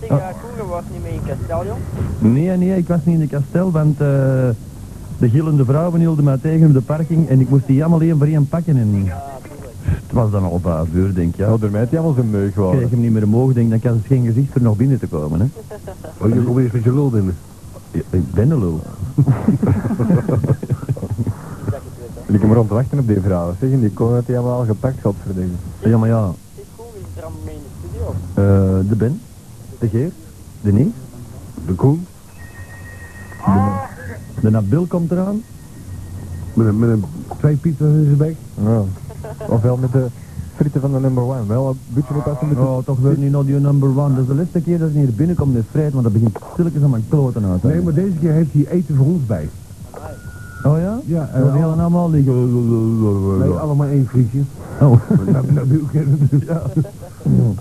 Zeg, 0.00 0.10
uh, 0.10 0.16
Koen, 0.40 0.50
je 0.56 0.66
was 0.68 0.82
niet 0.92 1.02
mee 1.02 1.12
in 1.12 1.20
Castellion. 1.26 1.76
nee, 2.18 2.56
nee, 2.56 2.76
ik 2.76 2.88
was 2.88 2.98
niet 3.04 3.14
in 3.14 3.20
de 3.20 3.26
kastel, 3.26 3.70
want 3.70 4.00
eh, 4.00 4.06
de 5.18 5.28
gillende 5.28 5.64
vrouwen 5.64 6.00
hielden 6.00 6.24
mij 6.24 6.38
tegen 6.38 6.66
op 6.66 6.72
de 6.72 6.80
parking 6.80 7.28
en 7.28 7.40
ik 7.40 7.48
moest 7.48 7.66
die 7.66 7.80
allemaal 7.82 8.00
één 8.00 8.18
voor 8.18 8.26
één 8.26 8.48
pakken 8.48 8.76
en 8.76 9.08
het 9.84 10.12
was 10.12 10.30
dan 10.30 10.44
al 10.44 10.60
vijf 10.62 10.86
uur, 10.92 11.14
denk 11.14 11.32
ik. 11.32 11.36
Ja. 11.36 11.48
Ja, 11.50 11.56
daarmee 11.56 11.78
heeft 11.78 11.90
hij 11.90 11.98
allemaal 12.00 12.16
zijn 12.16 12.30
meug 12.30 12.56
Ik 12.56 12.70
kreeg 12.78 12.90
hem 12.90 13.00
niet 13.00 13.12
meer 13.12 13.24
omhoog, 13.24 13.52
denk 13.52 13.70
dan 13.70 13.80
kan 13.80 13.92
het 13.92 14.06
geen 14.06 14.24
gezicht 14.24 14.54
er 14.54 14.62
nog 14.62 14.76
binnen 14.76 14.98
te 14.98 15.06
komen. 15.06 15.40
Hè. 15.40 15.46
Oh, 16.18 16.28
je 16.34 16.42
komt 16.42 16.58
eerst 16.58 16.72
met 16.72 16.84
je 16.84 16.94
lul 16.94 17.10
binnen. 17.10 17.36
Ja, 17.90 18.00
Ik 18.10 18.32
ben 18.32 18.48
de 18.48 18.58
lul. 18.58 18.80
Dat 19.14 19.24
je 21.64 21.70
het 21.70 21.98
weet, 21.98 22.23
hè. 22.23 22.23
Ik 22.34 22.40
hem 22.40 22.52
rond 22.52 22.68
te 22.68 22.74
wachten 22.74 22.98
op 22.98 23.06
die 23.06 23.20
vrouw. 23.20 23.54
Zeg, 23.60 23.70
en 23.70 23.80
die 23.80 23.90
kon 23.90 24.12
het 24.14 24.26
helemaal 24.26 24.58
al 24.58 24.64
gepakt, 24.64 25.00
godverdikke. 25.02 25.50
Ja, 25.84 25.98
maar 25.98 26.08
ja, 26.08 26.30
wie 26.54 26.64
is 26.64 27.16
er 27.16 27.22
allemaal 27.22 27.40
mee 27.44 27.54
in 27.54 27.60
de 27.62 27.88
studio? 27.88 28.14
eh, 28.34 28.88
de 28.88 28.96
Ben, 28.96 29.20
de 29.78 29.88
Geert, 29.88 30.12
de 30.60 30.72
Nies, 30.72 30.92
De 31.66 31.72
Koen? 31.72 32.06
De 34.40 34.50
Nabil 34.50 34.86
komt 34.86 35.10
eraan. 35.10 35.42
Met 36.54 36.66
een, 36.66 36.78
met 36.78 36.88
een 36.88 37.04
twee 37.38 37.56
pizza's 37.56 37.88
in 37.88 38.04
zijn 38.04 38.16
bek. 38.16 38.36
Ja. 38.64 38.82
Ofwel 39.48 39.76
met 39.76 39.92
de 39.92 40.06
frieten 40.56 40.80
van 40.80 40.92
de 40.92 41.00
number 41.00 41.22
one. 41.22 41.46
Wel 41.46 41.68
een 41.68 41.78
beetje 41.88 42.14
oppassen 42.14 42.48
met 42.48 42.56
de... 42.56 42.62
Oh, 42.62 42.78
toch 42.84 42.98
weer 42.98 43.18
niet 43.18 43.30
nog 43.30 43.44
die 43.44 43.54
number 43.60 43.88
one. 43.88 44.14
Dat 44.14 44.22
is 44.22 44.26
de 44.28 44.34
laatste 44.34 44.60
keer 44.60 44.78
dat 44.78 44.90
hij 44.92 45.00
hier 45.00 45.12
binnenkomt 45.12 45.56
is 45.56 45.62
vrij, 45.70 45.90
want 45.90 46.02
dat 46.04 46.12
begint 46.12 46.38
stilletjes 46.52 46.82
aan 46.82 46.90
mijn 46.90 47.04
kloten 47.08 47.44
uit. 47.44 47.62
hè. 47.62 47.68
Nee, 47.68 47.82
maar 47.82 47.94
deze 47.94 48.16
keer 48.20 48.32
heeft 48.32 48.52
hij 48.52 48.66
eten 48.68 48.96
voor 48.96 49.06
ons 49.06 49.26
bij. 49.26 49.48
Oh 50.64 50.78
ja? 50.78 51.00
Ja, 51.04 51.28
En 51.32 51.42
we 51.42 51.50
en 51.50 51.58
gaan 51.58 51.80
allemaal 51.80 52.10
liggen. 52.10 53.38
Nee, 53.38 53.48
allemaal 53.50 53.86
één 53.86 54.06
frietje. 54.06 54.40
Oh. 54.80 54.94
Nou, 55.26 55.46
het 55.92 56.30
dus. 56.30 56.48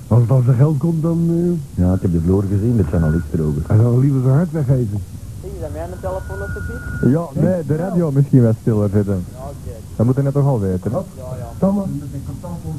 Als 0.07 0.22
het 0.22 0.31
als 0.31 0.48
er 0.48 0.53
geld 0.53 0.77
komt, 0.77 1.01
dan 1.01 1.19
eh 1.29 1.83
Ja, 1.83 1.93
ik 1.93 2.01
heb 2.01 2.12
de 2.12 2.22
vloer 2.22 2.43
gezien, 2.50 2.77
dat 2.77 2.86
zijn 2.89 3.03
al 3.03 3.13
iets 3.13 3.25
erover. 3.33 3.62
hij 3.67 3.77
zal 3.77 4.00
liever 4.00 4.22
zijn 4.22 4.36
hart 4.36 4.51
weggeven. 4.51 5.00
Zie 5.41 5.51
je 5.53 5.60
dat 5.62 5.72
mij 5.72 5.81
aan 5.83 5.89
de 5.89 6.00
telefoon 6.00 6.41
op 6.41 6.53
de? 7.01 7.10
Ja, 7.10 7.41
nee, 7.41 7.65
de 7.65 7.75
radio 7.75 8.12
misschien 8.12 8.41
wel 8.41 8.53
stiller 8.62 8.89
zitten. 8.93 9.24
Ja, 9.31 9.43
oké. 9.43 9.75
Dat 9.95 10.05
moet 10.05 10.15
je 10.15 10.22
net 10.22 10.33
toch 10.33 10.45
al 10.45 10.60
weten, 10.60 10.91
hè? 10.91 10.98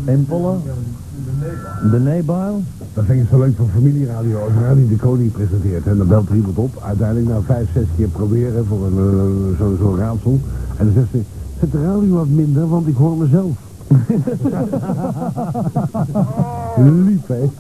En 0.05 0.27
Polle. 0.27 0.57
De 1.91 1.99
Neebaal. 1.99 2.63
Dat 2.95 3.05
vind 3.05 3.23
ik 3.23 3.29
zo 3.31 3.39
leuk 3.39 3.57
van 3.57 3.69
familieradio. 3.75 4.39
Als 4.39 4.53
Radio 4.63 4.89
de 4.89 4.97
Koning 4.97 5.33
presenteert 5.33 5.87
en 5.87 5.97
dan 5.97 6.07
belt 6.07 6.29
er 6.29 6.35
iemand 6.35 6.57
op. 6.57 6.83
Uiteindelijk 6.85 7.29
na 7.29 7.41
vijf, 7.41 7.69
zes 7.75 7.85
keer 7.97 8.09
proberen 8.09 8.67
voor 8.67 8.87
een, 8.87 8.99
eh, 8.99 9.59
zo'n 9.59 9.77
zo 9.79 9.95
raadsel. 9.99 10.41
En 10.77 10.85
dan 10.85 10.95
zegt 10.95 11.07
ze, 11.11 11.21
zet 11.61 11.73
de 11.73 11.83
radio 11.83 12.15
wat 12.15 12.29
minder, 12.29 12.69
want 12.69 12.87
ik 12.87 12.97
hoor 12.97 13.17
mezelf. 13.17 13.57
Lief, 17.07 17.27
hè? 17.27 17.51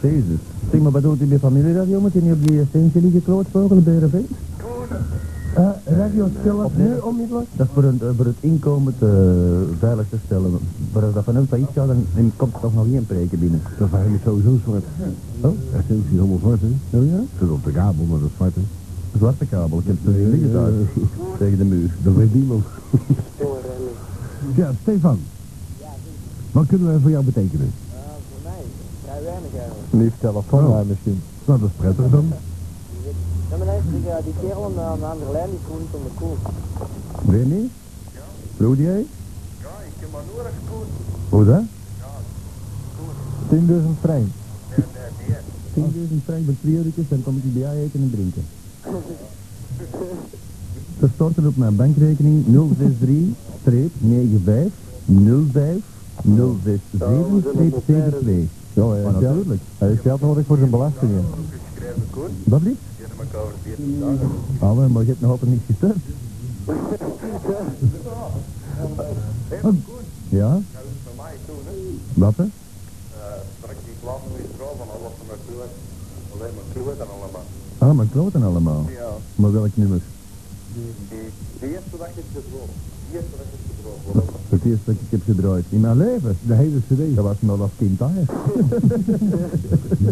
Jezus. 0.00 0.38
Zeg 0.70 0.80
maar, 0.80 0.92
wat 0.92 1.02
doet 1.02 1.18
hij 1.18 1.28
bij 1.28 1.38
familieradio? 1.38 2.00
Moet 2.00 2.12
hij 2.12 2.22
niet 2.22 2.32
op 2.32 2.46
die 2.46 2.64
steentje 2.68 3.00
liggen 3.00 3.22
klootvogelen 3.22 3.84
bij 3.84 3.96
RV? 3.96 4.14
Eh, 5.54 5.68
radio 5.84 6.28
stellen, 6.40 6.70
nu 6.76 6.98
onmiddellijk. 6.98 7.48
Dat 7.56 7.66
is 7.66 7.72
voor, 7.72 7.84
een, 7.84 8.00
eh, 8.02 8.08
voor 8.16 8.24
het 8.24 8.36
inkomen 8.40 8.94
te, 8.98 9.68
veilig 9.78 10.06
te 10.08 10.16
stellen. 10.24 10.58
Maar 10.92 11.02
als 11.04 11.14
dat 11.14 11.24
vanuit 11.24 11.48
failliet 11.48 11.68
gaat, 11.74 11.86
dan, 11.86 12.04
dan 12.14 12.32
komt 12.36 12.54
er 12.54 12.60
toch 12.60 12.74
nog 12.74 12.86
geen 12.90 13.06
preken 13.06 13.38
binnen. 13.38 13.60
Dat 13.78 13.88
is 13.88 13.94
eigenlijk 13.94 14.24
sowieso 14.24 14.58
zwart. 14.64 14.84
Oh? 15.40 15.50
Essentie 15.78 16.14
is 16.14 16.18
allemaal 16.18 16.38
zwart, 16.38 16.60
hè? 16.60 16.98
Oh 16.98 17.06
ja? 17.06 17.20
Zit 17.38 17.50
op 17.50 17.64
de 17.64 17.70
kabel, 17.70 18.04
maar 18.04 18.18
dat 18.18 18.28
is 18.28 18.34
zwart, 18.36 18.54
hè? 18.54 18.62
Zwarte 19.18 19.46
kabel, 19.46 19.78
ik 19.78 19.86
heb 19.86 19.96
het 20.02 20.14
er 20.14 20.20
liggen 20.28 20.52
daar. 20.52 20.70
Tegen 21.38 21.58
de 21.58 21.64
muur. 21.64 21.94
Dat 22.02 22.14
weet 22.14 22.34
niemand. 22.34 22.64
ja, 24.54 24.72
Stefan. 24.82 25.18
Wat 26.52 26.66
kunnen 26.66 26.86
wij 26.88 26.98
voor 26.98 27.10
jou 27.10 27.24
betekenen? 27.24 27.72
Ja, 27.92 28.00
voor 28.30 28.40
mij. 28.42 28.62
Vrij 29.04 29.22
weinig 29.22 29.50
eigenlijk. 29.54 29.88
Lief 29.90 30.12
telefoon 30.20 30.64
Oh. 30.64 30.70
maar 30.74 30.86
misschien. 30.86 31.20
Nou, 31.44 31.60
dat 31.60 31.68
is 31.68 31.74
prettig 31.76 32.10
dan. 32.10 32.32
Ja, 33.90 33.90
die, 33.98 34.10
eh, 34.10 34.24
die 34.24 34.34
kerel 34.40 34.64
aan 34.64 34.72
de, 34.74 34.80
aan 34.80 34.98
de 34.98 35.04
andere 35.04 35.32
lijn, 35.32 35.50
die 35.50 35.58
koent 35.68 35.94
om 35.94 36.02
de 36.02 36.10
koel. 36.14 36.36
Remy? 37.28 37.68
Rood 38.58 38.78
jij? 38.78 39.06
Ja, 39.60 39.74
ik 39.86 39.96
heb 40.00 40.12
maar 40.12 40.22
nodig 40.36 40.52
koen. 40.70 40.86
Hoe 41.28 41.44
dat? 41.44 41.62
10.000 43.48 44.00
frank. 44.00 44.26
10.000 45.74 46.24
frank 46.24 46.44
per 46.44 46.54
twee 46.60 46.74
uurtjes, 46.74 47.08
dan 47.08 47.22
kom 47.22 47.36
ik 47.36 47.42
die 47.42 47.52
bij 47.52 47.62
jou 47.62 47.76
eten 47.76 48.00
en 48.00 48.10
drinken. 48.10 48.44
Te 50.98 51.08
storten 51.14 51.46
op 51.46 51.56
mijn 51.56 51.76
bankrekening 51.76 52.44
063 52.46 53.90
95 54.04 54.72
05 55.52 55.82
067 56.22 57.82
72. 57.84 58.50
Ja, 58.72 59.10
natuurlijk. 59.10 59.60
hij 59.78 59.88
heeft 59.88 60.00
geld 60.00 60.20
nodig 60.20 60.46
voor 60.46 60.56
zijn 60.56 60.70
belastingen. 60.70 61.24
Wat 62.44 62.62
lief? 62.62 62.76
Elkaar 63.32 63.46
over 63.46 63.58
14 63.62 64.00
dagen. 64.00 64.92
Maar 64.92 65.02
je 65.02 65.08
hebt 65.08 65.20
nog 65.20 65.30
altijd 65.30 65.50
niet 65.50 65.60
gestemd. 65.66 66.04
Ja? 70.28 70.60
Wat 72.14 72.36
hè? 72.36 72.42
Eh, 72.42 72.48
straks 73.58 73.78
die 73.84 73.94
plannen 74.00 74.28
weer 74.36 74.46
trouw 74.56 74.74
van 74.78 74.86
alles 74.90 75.12
maar 75.28 75.36
toe. 75.46 75.62
Alleen 76.34 76.54
maar 76.54 76.64
toe 76.72 76.90
en 76.92 77.10
allemaal. 77.10 77.44
Ah, 77.78 77.92
maar 77.96 78.06
kloten 78.06 78.42
allemaal. 78.42 78.84
Ja. 78.90 79.10
Maar 79.34 79.52
welk 79.52 79.70
nummer? 79.74 80.00
Die, 80.74 81.70
eerste 81.70 81.96
dag 81.98 82.08
is 82.08 82.42
Het 84.48 84.64
eerste 84.64 84.84
dat 84.84 84.94
ik 84.94 85.00
heb 85.10 85.20
gedraaid 85.24 85.64
in 85.68 85.80
mijn 85.80 85.96
leven. 85.96 86.36
De 86.46 86.54
hele 86.54 86.78
cd. 86.78 87.14
Dat 87.16 87.24
was 87.24 87.36
nog 87.38 87.60
als 87.60 87.70
kind 87.78 87.98
daar. 87.98 88.10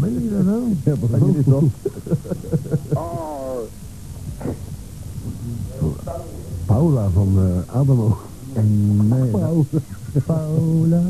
Meen 0.00 0.23
je 0.23 0.30
dat 0.37 0.45
nou? 0.45 0.62
Ja, 0.85 0.95
dat 1.11 1.21
je 1.21 1.26
niet 1.37 1.47
op. 1.47 1.64
Oh, 2.95 3.59
Paula 6.66 7.09
van 7.09 7.38
eh, 7.38 7.75
Adamo. 7.76 8.16
Nee. 9.09 9.30
Paula. 9.30 9.64
Paula. 10.26 11.02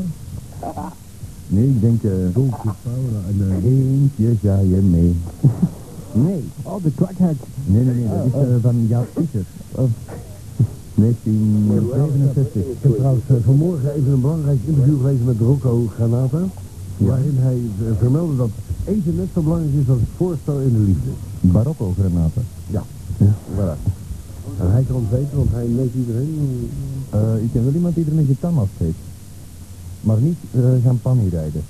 Nee, 1.47 1.67
ik 1.67 1.81
denk... 1.81 2.03
eh 2.03 2.11
Dolce 2.33 2.55
Paula. 2.83 3.19
En, 3.27 3.47
eh, 3.49 3.63
Eentje 3.65 4.35
ga 4.47 4.59
je 4.59 4.75
mee. 4.75 5.15
Nee. 6.11 6.43
oh, 6.63 6.83
de 6.83 6.91
kwakheid. 6.95 7.37
Nee, 7.65 7.83
nee, 7.83 7.93
nee, 7.95 8.07
dat 8.07 8.25
is 8.25 8.33
eh, 8.33 8.55
van 8.61 8.85
Jaap 8.87 9.07
Fischer. 9.15 9.43
Oh. 11.01 11.07
1967. 11.07 12.61
Ik 12.61 12.77
heb 12.81 12.95
trouwens 12.95 13.23
eh, 13.27 13.35
vanmorgen 13.45 13.93
even 13.93 14.11
een 14.11 14.21
belangrijk 14.21 14.59
interview 14.65 14.97
gelezen 15.01 15.25
met 15.25 15.39
Rocco 15.39 15.87
Granata. 15.95 16.43
Waarin 16.97 17.37
hij 17.37 17.59
eh, 17.79 17.97
vermeldde 17.97 18.35
dat 18.35 18.49
eten 18.85 19.15
net 19.15 19.27
zo 19.33 19.41
belangrijk 19.41 19.73
is 19.81 19.89
als 19.89 19.99
het 19.99 20.09
voorstel 20.17 20.59
in 20.59 20.73
de 20.73 20.79
liefde. 20.79 21.09
Barocco 21.41 21.93
granaten. 21.99 22.43
Ja. 22.67 22.83
Voilà. 23.55 23.77
En 24.59 24.71
hij 24.71 24.83
kan 24.83 24.95
het 24.95 25.19
weten, 25.19 25.37
want 25.37 25.51
hij 25.51 25.67
neemt 25.67 25.93
iedereen. 25.95 26.69
Eh, 27.09 27.43
ik 27.43 27.49
ken 27.51 27.63
wel 27.63 27.73
iemand 27.73 27.95
die 27.95 28.05
er 28.05 28.17
een 28.17 28.25
getanast 28.25 28.71
heeft. 28.77 28.97
Maar 30.01 30.17
niet 30.17 30.37
uh, 30.51 30.63
champagne 30.85 31.29
rijden. 31.29 31.63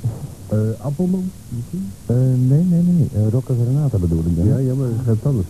eh 0.48 0.58
Appelman 0.78 1.30
misschien? 1.48 1.90
Nee, 2.48 2.64
nee, 2.64 2.82
nee. 2.82 3.08
Uh, 3.16 3.28
Rocco 3.28 3.54
Granata 3.62 3.98
bedoel 3.98 4.18
ik 4.26 4.36
dan. 4.36 4.46
Ja, 4.46 4.58
ja, 4.58 4.74
maar 4.74 4.88
het 4.88 5.06
gaat 5.06 5.26
anders. 5.26 5.46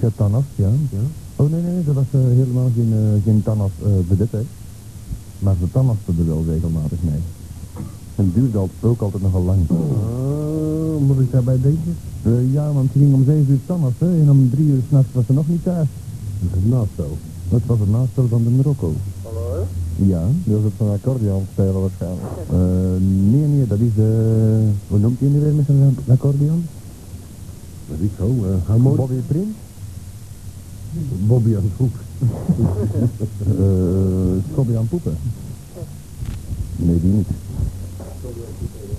Getanast, 0.00 0.46
ja. 0.54 0.68
Ja. 0.90 0.98
Oh 1.40 1.50
nee, 1.50 1.62
nee, 1.62 1.72
nee, 1.72 1.84
dat 1.84 1.94
was 1.94 2.04
eh, 2.12 2.20
helemaal 2.20 2.70
geen, 2.76 2.92
uh, 2.92 3.22
geen 3.24 3.42
tannas 3.42 3.70
uh, 3.82 3.88
vedette. 4.08 4.36
hè. 4.36 4.42
Maar 5.38 5.54
ze 5.60 5.70
tannasten 5.72 6.14
er 6.18 6.26
wel 6.26 6.44
regelmatig 6.48 6.98
mee. 7.02 7.20
En 8.16 8.32
duurde 8.34 8.58
al- 8.58 8.70
ook 8.80 9.00
altijd 9.00 9.22
nogal 9.22 9.42
lang. 9.42 9.60
Ah, 9.70 11.06
moet 11.06 11.20
ik 11.20 11.30
daarbij 11.32 11.58
denken? 11.62 11.96
Eh, 12.22 12.52
ja, 12.52 12.72
want 12.72 12.88
ze 12.92 12.98
ging 12.98 13.14
om 13.14 13.24
7 13.24 13.46
uur 13.48 13.58
tannasten 13.66 14.08
en 14.20 14.30
om 14.30 14.50
3 14.50 14.66
uur 14.66 14.80
s'nachts 14.88 15.08
was 15.12 15.26
ze 15.26 15.32
nog 15.32 15.48
niet 15.48 15.62
thuis. 15.62 15.88
Dat 16.40 16.58
is 16.64 16.70
naast 16.70 16.90
zo. 16.96 17.16
Dat 17.48 17.60
was 17.66 17.78
het 17.78 17.90
nastel 17.90 18.26
van 18.28 18.42
de 18.44 18.50
Marokko. 18.50 18.92
Hallo? 19.22 19.66
Ja. 19.96 20.22
Die 20.44 20.54
was 20.54 20.64
op 20.64 20.72
zijn 20.78 20.90
accordeon 20.90 21.42
spelen 21.52 21.80
waarschijnlijk. 21.80 22.22
Eh, 22.50 22.56
nee, 23.32 23.46
nee, 23.46 23.66
dat 23.66 23.78
is 23.78 23.94
de... 23.96 24.10
Hoe 24.88 24.98
noemt 24.98 25.20
hij 25.20 25.28
nu 25.28 25.40
weer 25.40 25.52
met 25.54 25.66
zijn 25.66 25.96
accordeon? 26.08 26.64
Dat 27.88 27.98
is 28.00 28.08
zo. 28.18 28.26
eh 28.26 28.66
harmonie. 28.66 28.96
Bobby 28.96 29.14
Prins? 29.26 29.54
Bobby 31.26 31.56
aan 31.56 31.62
het 31.62 31.72
hoek. 31.76 31.94
Eh, 33.46 34.42
Scobby 34.52 34.76
aan 34.76 34.88
poepen. 34.88 35.16
Nee, 36.76 37.00
die 37.00 37.12
niet. 37.12 37.28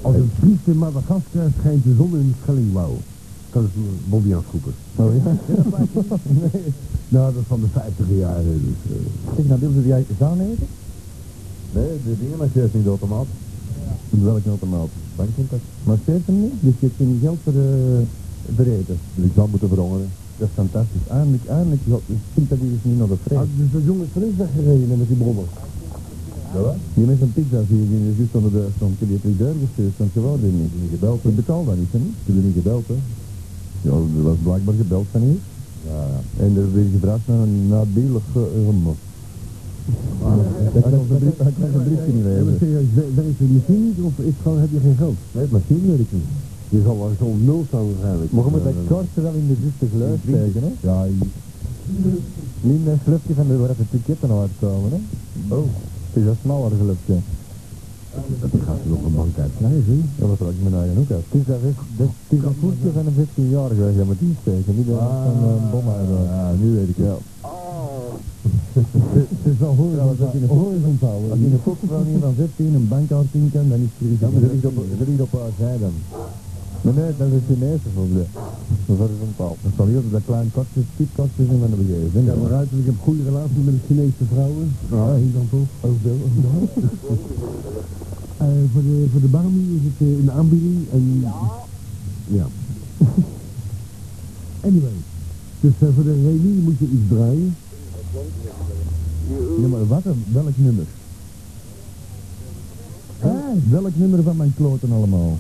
Als 0.02 0.16
een 0.16 0.32
priest 0.40 0.66
in 0.66 0.78
Madagaskar 0.78 1.50
schijnt 1.60 1.84
de 1.84 1.94
zon 1.98 2.12
in 2.20 2.28
het 2.28 2.36
Schellingwouw. 2.42 2.98
Dat 3.52 3.64
is 3.64 3.70
Bobby 4.10 4.34
aan 4.34 4.44
het 4.44 4.52
roepen. 4.52 4.74
Oh 4.96 5.16
ja? 5.16 5.38
nee. 6.42 6.64
Nou, 7.10 7.34
dat 7.34 7.42
is 7.42 7.48
van 7.48 7.60
de 7.62 7.68
50 7.72 8.06
jaren. 8.18 8.62
Dus, 8.66 8.96
eh, 8.98 9.36
Zeg, 9.36 9.46
nou 9.46 9.60
wil 9.60 9.72
ze 9.72 9.88
jij 9.88 10.06
zaan 10.20 10.40
eten? 10.40 10.68
Nee, 11.74 11.90
de 12.06 12.16
dingen 12.20 12.38
maar 12.38 12.48
juist 12.54 12.74
niet 12.74 12.84
de 12.84 12.90
automaat. 12.90 13.26
Welke 14.10 14.50
automaat? 14.50 14.90
Bankcontact. 15.16 15.62
Maar 15.84 15.98
speelt 16.02 16.26
hem 16.26 16.42
niet? 16.42 16.54
Dus 16.60 16.74
je 16.80 16.86
hebt 16.86 16.98
geen 16.98 17.20
geld 17.22 17.38
voor, 17.44 17.54
uh, 17.54 18.06
voor 18.56 18.66
eten. 18.66 18.98
Dus 19.16 19.26
ik 19.26 19.32
zou 19.36 19.50
moeten 19.50 19.68
verhongeren. 19.68 20.10
Dat 20.42 20.50
is 20.54 20.60
fantastisch. 20.64 21.06
Eindelijk, 21.18 21.46
eindelijk, 21.58 21.82
ik 22.18 22.24
vind 22.36 22.48
dat 22.52 22.60
die 22.62 22.72
dus 22.76 22.84
niet 22.90 23.00
naar 23.02 23.12
de 23.16 23.20
vrede. 23.26 23.42
ah, 23.42 23.48
dus 23.60 23.72
dat 23.76 23.84
jongen 23.90 24.06
is 24.08 24.14
erin 24.18 24.36
weggereden 24.44 24.98
met 25.02 25.10
die 25.12 25.22
brommer. 25.24 25.48
Ja, 26.54 26.60
wat? 26.68 26.78
Die 26.96 27.06
met 27.10 27.20
zijn 27.22 27.34
pizza 27.38 27.60
zie 27.70 27.80
je 27.82 27.88
die 27.92 28.02
is 28.12 28.18
juist 28.22 28.36
onder 28.40 28.52
de 28.58 28.64
stond. 28.78 28.94
Ik 29.04 29.10
heb 29.16 29.24
die 29.30 29.42
deur 29.44 29.56
gestuurd, 29.64 29.96
want 30.02 30.12
je 30.16 30.22
wou 30.26 30.36
die 30.44 30.54
niet. 30.62 30.74
Niet 30.82 30.94
gebeld. 30.96 31.20
Ik 31.30 31.36
betaal 31.44 31.64
dat 31.70 31.78
niet, 31.82 31.92
hè? 31.98 32.02
Ik 32.20 32.26
heb 32.28 32.36
er 32.40 32.46
niet 32.50 32.60
gebeld, 32.62 32.86
hè? 32.94 32.98
Ja, 33.88 33.94
er 34.18 34.24
was 34.30 34.40
blijkbaar 34.48 34.76
gebeld 34.84 35.08
van 35.14 35.22
hier. 35.28 35.42
Ja, 35.90 36.00
ja. 36.14 36.20
En 36.44 36.50
er 36.62 36.68
werd 36.76 36.90
gevraagd 36.96 37.26
naar 37.32 37.42
een. 37.48 37.58
Hij 40.76 40.82
kon 40.82 41.06
zijn 41.08 41.20
brief- 41.24 41.42
hij 41.46 41.54
kon 41.58 41.70
zijn 41.74 41.86
briefje 41.88 42.12
niet 42.18 42.28
lezen. 42.30 42.56
serieus, 42.60 42.90
werkt 43.20 43.40
het 43.40 43.50
niet 43.76 43.98
of 44.08 44.14
is 44.18 44.26
het 44.26 44.42
gewoon, 44.44 44.60
heb 44.64 44.72
je 44.76 44.80
geen 44.88 45.00
geld? 45.04 45.18
Nee, 45.36 45.46
maar 45.52 45.62
zien 45.68 45.84
werkt 45.88 46.14
niet. 46.18 46.30
Je 46.76 46.82
zal 46.86 46.98
wel 47.04 47.12
zo'n 47.20 47.42
nul 47.50 47.62
staan 47.68 47.86
waarschijnlijk. 47.92 48.32
Maar 48.32 48.46
je 48.46 48.52
moet 48.56 48.64
dat 48.70 48.74
Eh, 48.84 48.88
kortje 48.94 49.22
wel 49.28 49.36
in 49.42 49.48
de 49.52 49.56
juiste 49.64 49.86
geluid 49.94 50.20
steken, 50.28 50.62
hè? 50.68 50.72
Ja, 50.90 50.98
Niet 52.70 52.84
met 52.86 52.98
slupje 53.06 53.34
van 53.40 53.48
de 53.48 53.58
waar 53.58 53.76
de 53.82 53.88
ticketten 53.94 54.32
uitkomen, 54.46 54.90
hè? 54.96 55.00
Oh. 55.56 55.66
Het 56.12 56.16
is 56.22 56.26
een 56.30 56.40
smaller 56.44 56.72
gelukje. 56.82 57.18
Dat 58.42 58.52
gaat 58.68 58.80
ze 58.86 58.94
op 58.98 59.04
een 59.08 59.16
bank 59.22 59.36
uitkrijgen. 59.46 60.00
Dat 60.20 60.28
was 60.32 60.40
ook 60.48 60.60
mijn 60.66 60.78
eigen 60.82 60.98
ook 61.02 61.12
uit. 61.18 61.26
Het 61.30 61.40
is 61.42 61.46
dat 61.52 61.62
dat- 62.00 62.16
het 62.28 62.32
is 62.38 62.44
een 62.48 62.58
voetje 62.64 62.90
van 62.98 63.06
een 63.08 63.18
15-jarige 63.20 63.82
weg, 63.88 63.96
dat 64.00 64.06
moet 64.10 64.20
die 64.26 64.36
steken. 64.42 64.72
Niet 64.78 64.88
dat 64.92 65.00
van 65.26 65.36
een 65.50 65.70
bom 65.74 65.86
uit. 65.98 66.10
Ja, 66.32 66.52
nu 66.62 66.68
weet 66.80 66.90
ik 66.96 67.00
wel. 67.10 67.20
Het 69.16 69.46
is 69.54 69.60
al 69.68 69.76
horizontaal. 69.76 71.20
Als 71.32 71.40
je 71.40 71.46
een 71.56 71.60
fokvrouw 71.68 72.04
hier 72.10 72.20
van 72.20 72.34
15 72.38 72.74
een 72.74 72.88
bankkaart 72.88 73.32
in 73.32 73.50
kan, 73.54 73.70
dan 73.70 73.80
is 73.86 73.92
het 73.98 74.20
Ja, 74.20 74.28
maar 74.34 74.42
dat 74.42 74.62
dat 75.00 75.08
ligt 75.08 75.22
op 75.28 75.32
haar 75.40 75.54
zij 75.60 75.78
dan. 75.84 75.96
Maar 76.82 76.94
nee, 76.94 77.12
dat 77.18 77.28
is 77.38 77.42
Chinese 77.48 77.88
volgens 77.94 78.14
mij. 78.16 78.28
Dat 78.86 78.96
is 78.96 79.02
horizontaal. 79.04 79.56
Dat 79.64 79.72
zal 79.78 79.86
heel 79.88 80.04
dat 80.12 80.22
klein 80.26 80.52
kastje, 80.54 80.82
typkastje 80.98 81.46
zijn 81.46 81.60
van 81.60 81.70
de 81.70 81.76
begeven. 81.84 82.24
Ja, 82.26 82.34
maar 82.42 82.54
uit, 82.54 82.68
ik 82.82 82.86
heb 82.86 82.96
goede 83.04 83.24
relatie 83.24 83.62
met 83.68 83.74
de 83.74 83.80
Chinese 83.88 84.24
vrouwen. 84.34 84.68
Ja, 84.92 85.16
hier 85.16 85.34
dan 85.34 85.48
toch. 85.50 85.70
Ook 85.90 85.98
veel. 86.04 86.18
Eh, 88.42 88.48
voor 88.74 88.82
de, 88.82 89.08
voor 89.12 89.22
de 89.22 89.28
Barbie 89.28 89.76
is 89.76 89.82
het 89.84 90.08
eh, 90.08 90.18
een 90.18 90.32
aanbieding 90.32 90.86
en... 90.92 91.24
Ja. 92.28 92.46
anyway. 94.68 94.92
Dus 95.60 95.72
eh, 95.80 95.88
voor 95.96 96.04
de 96.04 96.14
reunie 96.14 96.62
moet 96.62 96.78
je 96.80 96.86
iets 96.86 97.08
draaien. 97.10 97.56
Ja, 99.62 99.68
maar 99.68 99.88
wat, 99.88 100.06
een- 100.06 100.24
welk 100.32 100.58
nummer? 100.58 100.86
Ah, 103.22 103.30
welk 103.70 103.96
nummer 103.96 104.24
van 104.24 104.36
mijn 104.38 104.54
kloten 104.56 104.92
allemaal? 104.92 105.40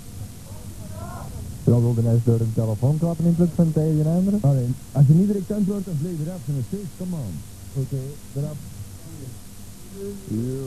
Wilde 1.80 2.02
hij 2.02 2.20
door 2.24 2.40
een 2.40 2.54
telefoon 2.54 2.98
klappen 2.98 3.26
in 3.26 3.36
plaats 3.36 3.52
van 3.56 3.72
tegen 3.72 4.00
een 4.00 4.18
andere. 4.20 4.38
Alleen, 4.42 4.74
als 4.92 5.06
je 5.08 5.14
niet 5.14 5.28
direct 5.28 5.52
antwoordt, 5.52 5.86
dan 5.86 5.96
vleeg 6.02 6.18
je 6.18 6.26
eraf. 6.26 6.42
En 6.48 6.54
dan 6.58 6.64
steeds, 6.68 6.92
come 6.98 7.16
on. 7.16 7.34
Oké, 7.82 8.02
eraf. 8.38 8.58
Yo, 10.28 10.64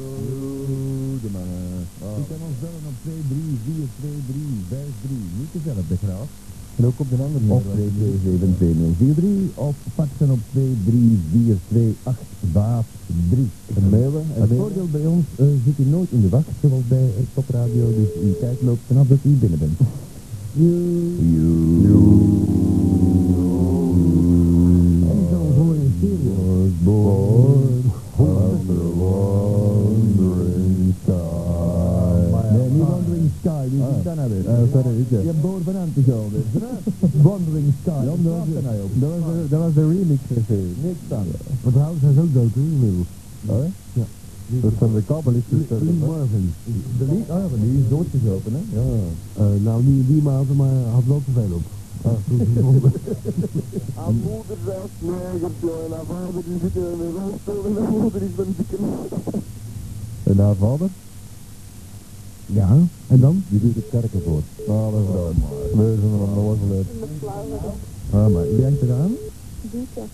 de 1.23 1.30
mannen. 1.37 1.87
Je 2.18 2.25
kan 2.30 2.40
ons 2.49 2.58
bellen 2.62 2.84
op 2.92 2.99
2, 3.02 3.14
3, 3.28 3.42
4, 3.64 3.88
2, 4.00 4.11
3, 4.26 4.44
5, 4.68 4.80
3. 5.06 5.18
Niet 5.38 5.52
dezelfde 5.56 5.96
graaf. 6.04 6.28
En 6.76 6.82
ook 6.87 6.99
op 7.04 7.08
de 7.11 7.16
andere 7.26 7.44
Of 7.58 7.62
2, 7.73 7.90
2, 7.99 8.18
7, 8.25 8.54
2, 8.56 8.75
0, 8.75 8.92
4, 8.99 9.14
3. 9.14 9.50
Of 9.68 9.75
faxen 9.94 10.30
op 10.37 10.42
2, 10.50 10.76
3, 10.84 11.20
4, 11.32 11.56
2, 11.68 11.96
8, 12.02 12.18
5, 12.52 12.87
3. 13.30 13.49
En 13.76 13.88
mailen. 13.90 14.26
En 14.34 14.40
Het 14.40 14.50
voordeel 14.58 14.88
bij 14.96 15.06
ons 15.06 15.26
uh, 15.37 15.46
zit 15.64 15.78
u 15.78 15.84
nooit 15.96 16.11
in 16.16 16.20
de 16.20 16.28
wacht, 16.28 16.54
zoals 16.61 16.87
bij 16.88 17.08
het 17.20 17.30
topradio. 17.34 17.84
Dus 18.00 18.11
uw 18.26 18.34
tijd 18.40 18.58
loopt 18.68 18.84
vanaf 18.87 19.06
dat 19.06 19.23
u 19.23 19.30
binnen 19.42 19.58
bent. 19.58 19.78
En 20.54 20.62
die 25.18 25.26
zal 25.30 25.40
ons 25.40 25.56
horen 25.56 25.80
in 25.82 25.92
stereo. 25.99 26.68
born 26.84 27.82
under 28.16 28.78
a 28.84 28.92
wandering 29.00 30.94
sky. 31.02 31.12
Nee, 32.56 32.68
niet 32.70 32.87
Wandering 32.88 33.30
Sky, 33.40 33.64
wie 33.70 33.80
is 33.80 34.02
dat 34.04 34.14
nou 34.16 34.28
weer? 34.30 34.46
Eh, 34.49 34.58
sorry, 34.73 34.99
ik 35.00 35.11
Je 35.11 35.16
hebt 35.26 35.40
boven 35.42 35.64
van 35.64 35.76
aan 35.76 35.92
te 35.94 36.02
gaan, 36.08 36.28
dus. 36.32 36.46
Wandering 37.23 37.73
Sky, 37.82 37.90
Ja, 37.90 38.02
ja, 38.02 38.11
dat 38.11 38.16
was, 38.38 38.46
dat 38.54 38.62
nou 38.62 38.76
op. 38.87 38.90
dat, 39.00 39.11
was 39.11 39.18
de, 39.34 39.42
dat 39.49 39.61
was 39.61 39.75
de 39.75 39.84
remix 39.88 40.20
cv. 40.30 40.50
Niks 40.82 40.99
aan. 41.18 41.26
Maar 41.62 41.73
trouwens, 41.73 42.02
hij 42.02 42.11
is 42.12 42.18
ook 42.18 42.32
dood, 42.34 42.52
hoor, 42.54 42.64
inmiddels. 42.75 43.06
Oh, 43.46 43.56
Ja. 43.92 44.06
Dat 44.47 44.73
van 44.79 44.95
de 44.95 45.03
kabelisten. 45.03 45.67
Lee 45.69 45.93
Marvin. 45.93 46.53
De 46.99 47.05
Lee, 47.05 47.17
oh 47.19 47.27
ja, 47.27 47.47
maar 47.51 47.61
die 47.61 47.79
is 47.79 47.89
doodgeslopen, 47.89 48.53
hè? 48.53 48.63
Ja. 48.79 48.83
Uh, 49.41 49.63
nou, 49.63 49.83
niet 49.83 50.07
in 50.07 50.13
die 50.13 50.23
mate, 50.23 50.53
maar 50.53 50.75
had 50.93 51.05
wel 51.07 51.23
te 51.25 51.31
veel 51.33 51.57
op. 51.59 51.63
Ah. 52.03 52.13
Aan 54.05 54.15
moeder 54.15 54.57
zelfs 54.65 54.97
nergens, 54.99 55.53
joh. 55.61 55.85
En 55.85 55.93
haar 55.97 56.05
vader 56.05 56.43
die 56.47 56.59
zit 56.63 56.75
in 56.75 56.83
een 56.83 57.15
rolstoel 57.19 57.65
en 57.67 57.83
haar 57.83 57.91
moeder 57.91 58.23
is 58.23 58.29
een 58.37 58.55
dikke 58.57 58.77
En 60.31 60.39
haar 60.39 60.55
vader? 60.55 60.89
Ja, 62.47 62.77
en 63.07 63.21
dan? 63.21 63.45
Die 63.49 63.61
doet 63.61 63.75
het 63.75 63.89
kerken 63.91 64.23
voor. 64.25 64.43
Dat 64.67 64.93
is 65.01 65.07
gedaan. 65.07 65.35
We 65.77 65.97
zijn 66.01 66.13
er 66.13 66.19
nog 66.19 66.35
nooit. 66.35 66.87
Ah, 68.11 68.35
maar 68.35 68.55
wie 68.55 68.65
hangt 68.65 68.83
eraan? 68.83 69.13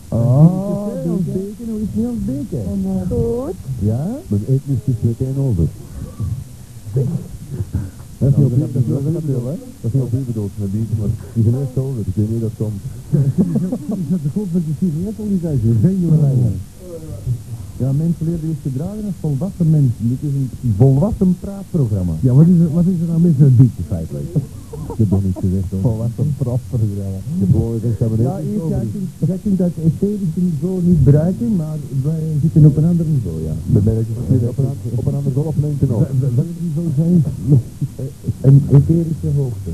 Ah, 0.08 0.86
die 1.04 1.32
beken, 1.32 1.66
hoe 1.70 1.80
is 1.80 1.86
het 1.90 1.96
niet 1.96 2.06
als 2.06 2.22
beken? 2.26 2.62
Goed. 3.08 3.54
Ja? 3.78 4.06
Mijn 4.28 4.42
etnisch 4.48 4.84
is 4.84 4.94
meteen 5.00 5.36
over. 5.38 5.66
Dat 8.18 8.28
is 8.30 8.36
niet 8.36 8.46
op 8.46 8.52
u 8.52 8.56
bedoeld, 8.56 8.72
dat 8.98 9.08
is 9.12 9.18
niet 9.18 9.30
op- 9.38 9.58
dat 9.82 9.90
is 9.92 10.10
niet 10.12 10.22
u 10.22 10.24
bedoeld, 10.32 10.50
met 10.56 10.72
maar 10.98 11.08
die 11.32 11.42
zijn 11.42 11.54
eerst 11.60 11.76
over, 11.76 12.00
ik 12.00 12.14
weet 12.14 12.30
niet 12.30 12.40
dat 12.40 12.56
komt. 12.62 12.80
Die 14.00 14.06
zat 14.10 14.22
de 14.22 14.30
goed 14.36 14.52
met 14.52 14.62
de 14.66 14.72
sigaret 14.80 15.18
al 15.18 15.28
die 15.28 15.40
tijd, 15.40 15.58
je 15.62 15.74
zenuwenlijnen. 15.82 16.54
Ja, 17.76 17.92
mensen 17.92 18.24
leren 18.26 18.48
eerst 18.48 18.62
te 18.62 18.72
dragen 18.76 19.04
als 19.04 19.18
volwassen 19.20 19.70
mensen. 19.70 20.04
Dit 20.12 20.18
is 20.28 20.34
een 20.38 20.50
volwassen 20.76 21.36
praatprogramma. 21.40 22.12
Ja, 22.20 22.32
wat 22.32 22.46
is 22.46 22.58
er, 22.64 22.72
wat 22.72 22.84
is 22.92 23.00
er 23.02 23.06
nou 23.12 23.20
mis 23.20 23.36
met 23.36 23.46
het 23.48 23.56
biertje 23.56 23.82
feitelijk? 23.88 24.26
Ik 24.92 24.98
heb 25.02 25.10
nog 25.10 25.22
niet 25.28 25.36
gezegd 25.46 25.68
hoor. 25.70 25.80
Volwassen 25.80 26.34
praatprogramma. 26.42 27.18
Ik 27.34 27.40
heb 27.42 27.50
gewoon 27.50 27.72
gezegd 27.80 27.98
dat 27.98 28.08
we 28.16 28.22
Ja, 28.22 28.36
eerst, 28.38 28.68
jij 28.74 28.82
is. 28.86 28.92
kunt, 28.94 29.08
jij 29.30 29.38
kunt 29.44 29.58
dat 29.58 29.72
esthetische 29.86 30.40
niveau 30.48 30.76
niet 30.90 31.02
bereiken, 31.04 31.56
maar 31.56 31.76
wij 32.08 32.22
zitten 32.42 32.64
op 32.70 32.76
een 32.76 32.84
ander 32.92 33.06
niveau, 33.14 33.36
ja. 33.48 33.54
Dan 33.74 33.82
ben 33.88 33.96
ik 34.02 34.06
op 34.52 34.58
een, 34.58 34.66
op 35.00 35.06
een 35.06 35.14
ander 35.14 35.32
golflengte 35.32 35.86
nog. 35.86 35.98
Wel- 35.98 36.18
wel- 36.20 36.34
Welk 36.38 36.52
niveau 36.66 36.88
zijn 37.00 37.14
Een 38.46 38.58
etherische 38.76 39.30
hoogte. 39.40 39.70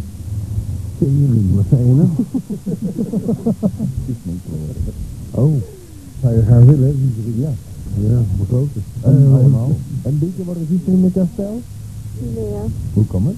Tering, 0.99 1.55
wat 1.55 1.65
zei 1.71 1.81
je 1.89 1.95
nou? 2.01 2.09
Oh, 5.31 5.53
zou 6.23 6.35
je 6.35 6.43
gaan 6.43 6.65
willen, 6.67 6.89
hè? 6.89 6.95
ja. 7.43 7.53
Ja, 8.09 8.21
maar 8.37 8.47
grote. 8.49 8.79
En 9.01 9.29
allemaal. 9.33 9.71
En 10.03 10.19
beetje 10.19 10.45
worden 10.45 10.67
ze 10.85 10.91
in 10.91 11.01
met 11.01 11.13
kastel? 11.13 11.61
Nee, 12.35 12.45
ja. 12.45 12.63
Hoe 12.93 13.07
kan 13.07 13.27
het? 13.27 13.35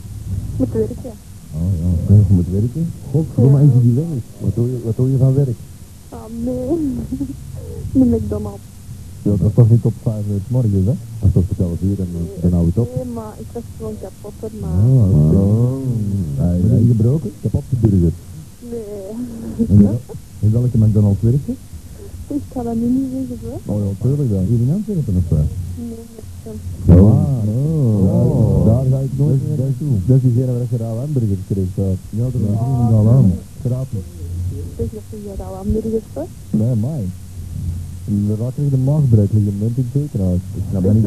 Moet 0.57 0.73
werken. 0.73 1.11
Oh 1.55 1.71
ja, 1.81 1.89
oké, 2.03 2.13
je 2.29 2.35
moet 2.35 2.51
werken. 2.51 2.91
God, 3.11 3.27
voor 3.35 3.51
mij 3.51 3.63
eentje 3.63 3.81
die 3.83 3.93
weg 3.93 4.05
is. 4.17 4.23
Wat 4.41 4.55
doe 4.55 4.67
je, 4.71 4.79
wat 4.85 4.97
doe 4.97 5.11
je 5.11 5.17
van 5.17 5.35
werk? 5.35 5.57
Ah, 6.09 6.19
nee. 6.45 6.79
De 7.99 8.05
McDonald's. 8.17 8.63
Ja, 9.23 9.31
dat 9.31 9.49
is 9.49 9.55
toch 9.55 9.71
niet 9.71 9.85
op 9.85 9.93
5 10.03 10.25
uur 10.31 10.41
morgens 10.49 10.73
hè? 10.87 10.95
Als 11.23 11.33
dat 11.33 11.43
voor 11.57 11.65
11 11.67 11.81
uur, 11.83 11.97
dan, 11.97 12.07
eh, 12.15 12.43
dan 12.43 12.53
hou 12.53 12.63
je 12.65 12.69
het 12.75 12.79
op. 12.79 12.95
Nee, 12.95 13.05
maar 13.15 13.33
ik 13.39 13.47
was 13.53 13.63
gewoon 13.77 13.95
kapot 14.03 14.33
Oh, 14.41 14.51
erna. 14.53 14.69
oh. 15.39 16.69
Ben 16.69 16.79
je 16.83 16.87
gebroken? 16.97 17.29
Ik 17.29 17.43
heb 17.43 17.55
op 17.55 17.65
de 17.71 17.77
burger. 17.89 18.13
Nee. 18.71 19.67
En 19.69 19.83
wel- 19.83 20.01
In 20.45 20.53
welke 20.53 20.79
McDonald's 20.79 21.21
werk 21.21 21.45
je? 21.47 21.53
Ik 22.35 22.43
kan 22.53 22.65
dat 22.65 22.75
nu 22.75 22.87
niet 22.89 23.09
zeggen, 23.29 23.49
hè. 23.65 23.73
Oh 23.73 23.79
ja, 23.85 23.91
tuurlijk 24.03 24.31
dan. 24.31 24.45
Hier 24.45 24.59
in 24.61 24.73
Antwerpen 24.73 25.15
of 25.17 25.23
zo? 25.29 25.37
Nee, 25.37 25.97
dat 26.45 26.99
Oh, 26.99 27.13
oh. 27.49 28.48
Daar 28.69 28.85
ga 28.91 28.99
ik 28.99 29.11
nooit 29.17 29.41
Dat- 29.41 29.49
meer 29.49 29.59
naartoe. 29.65 29.95
Dat 30.07 30.17
is 30.17 30.23
diegene 30.23 30.53
waar 30.53 30.67
je 30.71 30.77
rauw 30.77 30.97
hamburgers 31.03 31.43
kreeg. 31.51 31.71
daar. 31.75 31.97
Ja, 32.19 32.23
dat 32.25 32.35
is 32.35 32.41
een 32.49 32.59
al 33.01 33.09
aan. 33.09 33.33
Gratis. 33.65 34.05
je 34.77 35.43
hamburgers 35.61 36.05
hè. 36.13 36.23
Nee, 36.51 36.75
mij. 36.87 37.05
Dan 38.09 38.37
raak 38.43 38.55
ik 38.57 38.71
de 38.77 38.83
maagbreuk 38.91 39.31
liggen, 39.37 39.53
dan 39.59 39.61
ben 39.75 39.85
ik 39.85 39.91
zeker 40.01 40.21
uit. 40.31 40.43
Ik 40.59 40.65
snap 40.71 40.83
Dat 40.85 40.95
niet. 40.95 41.05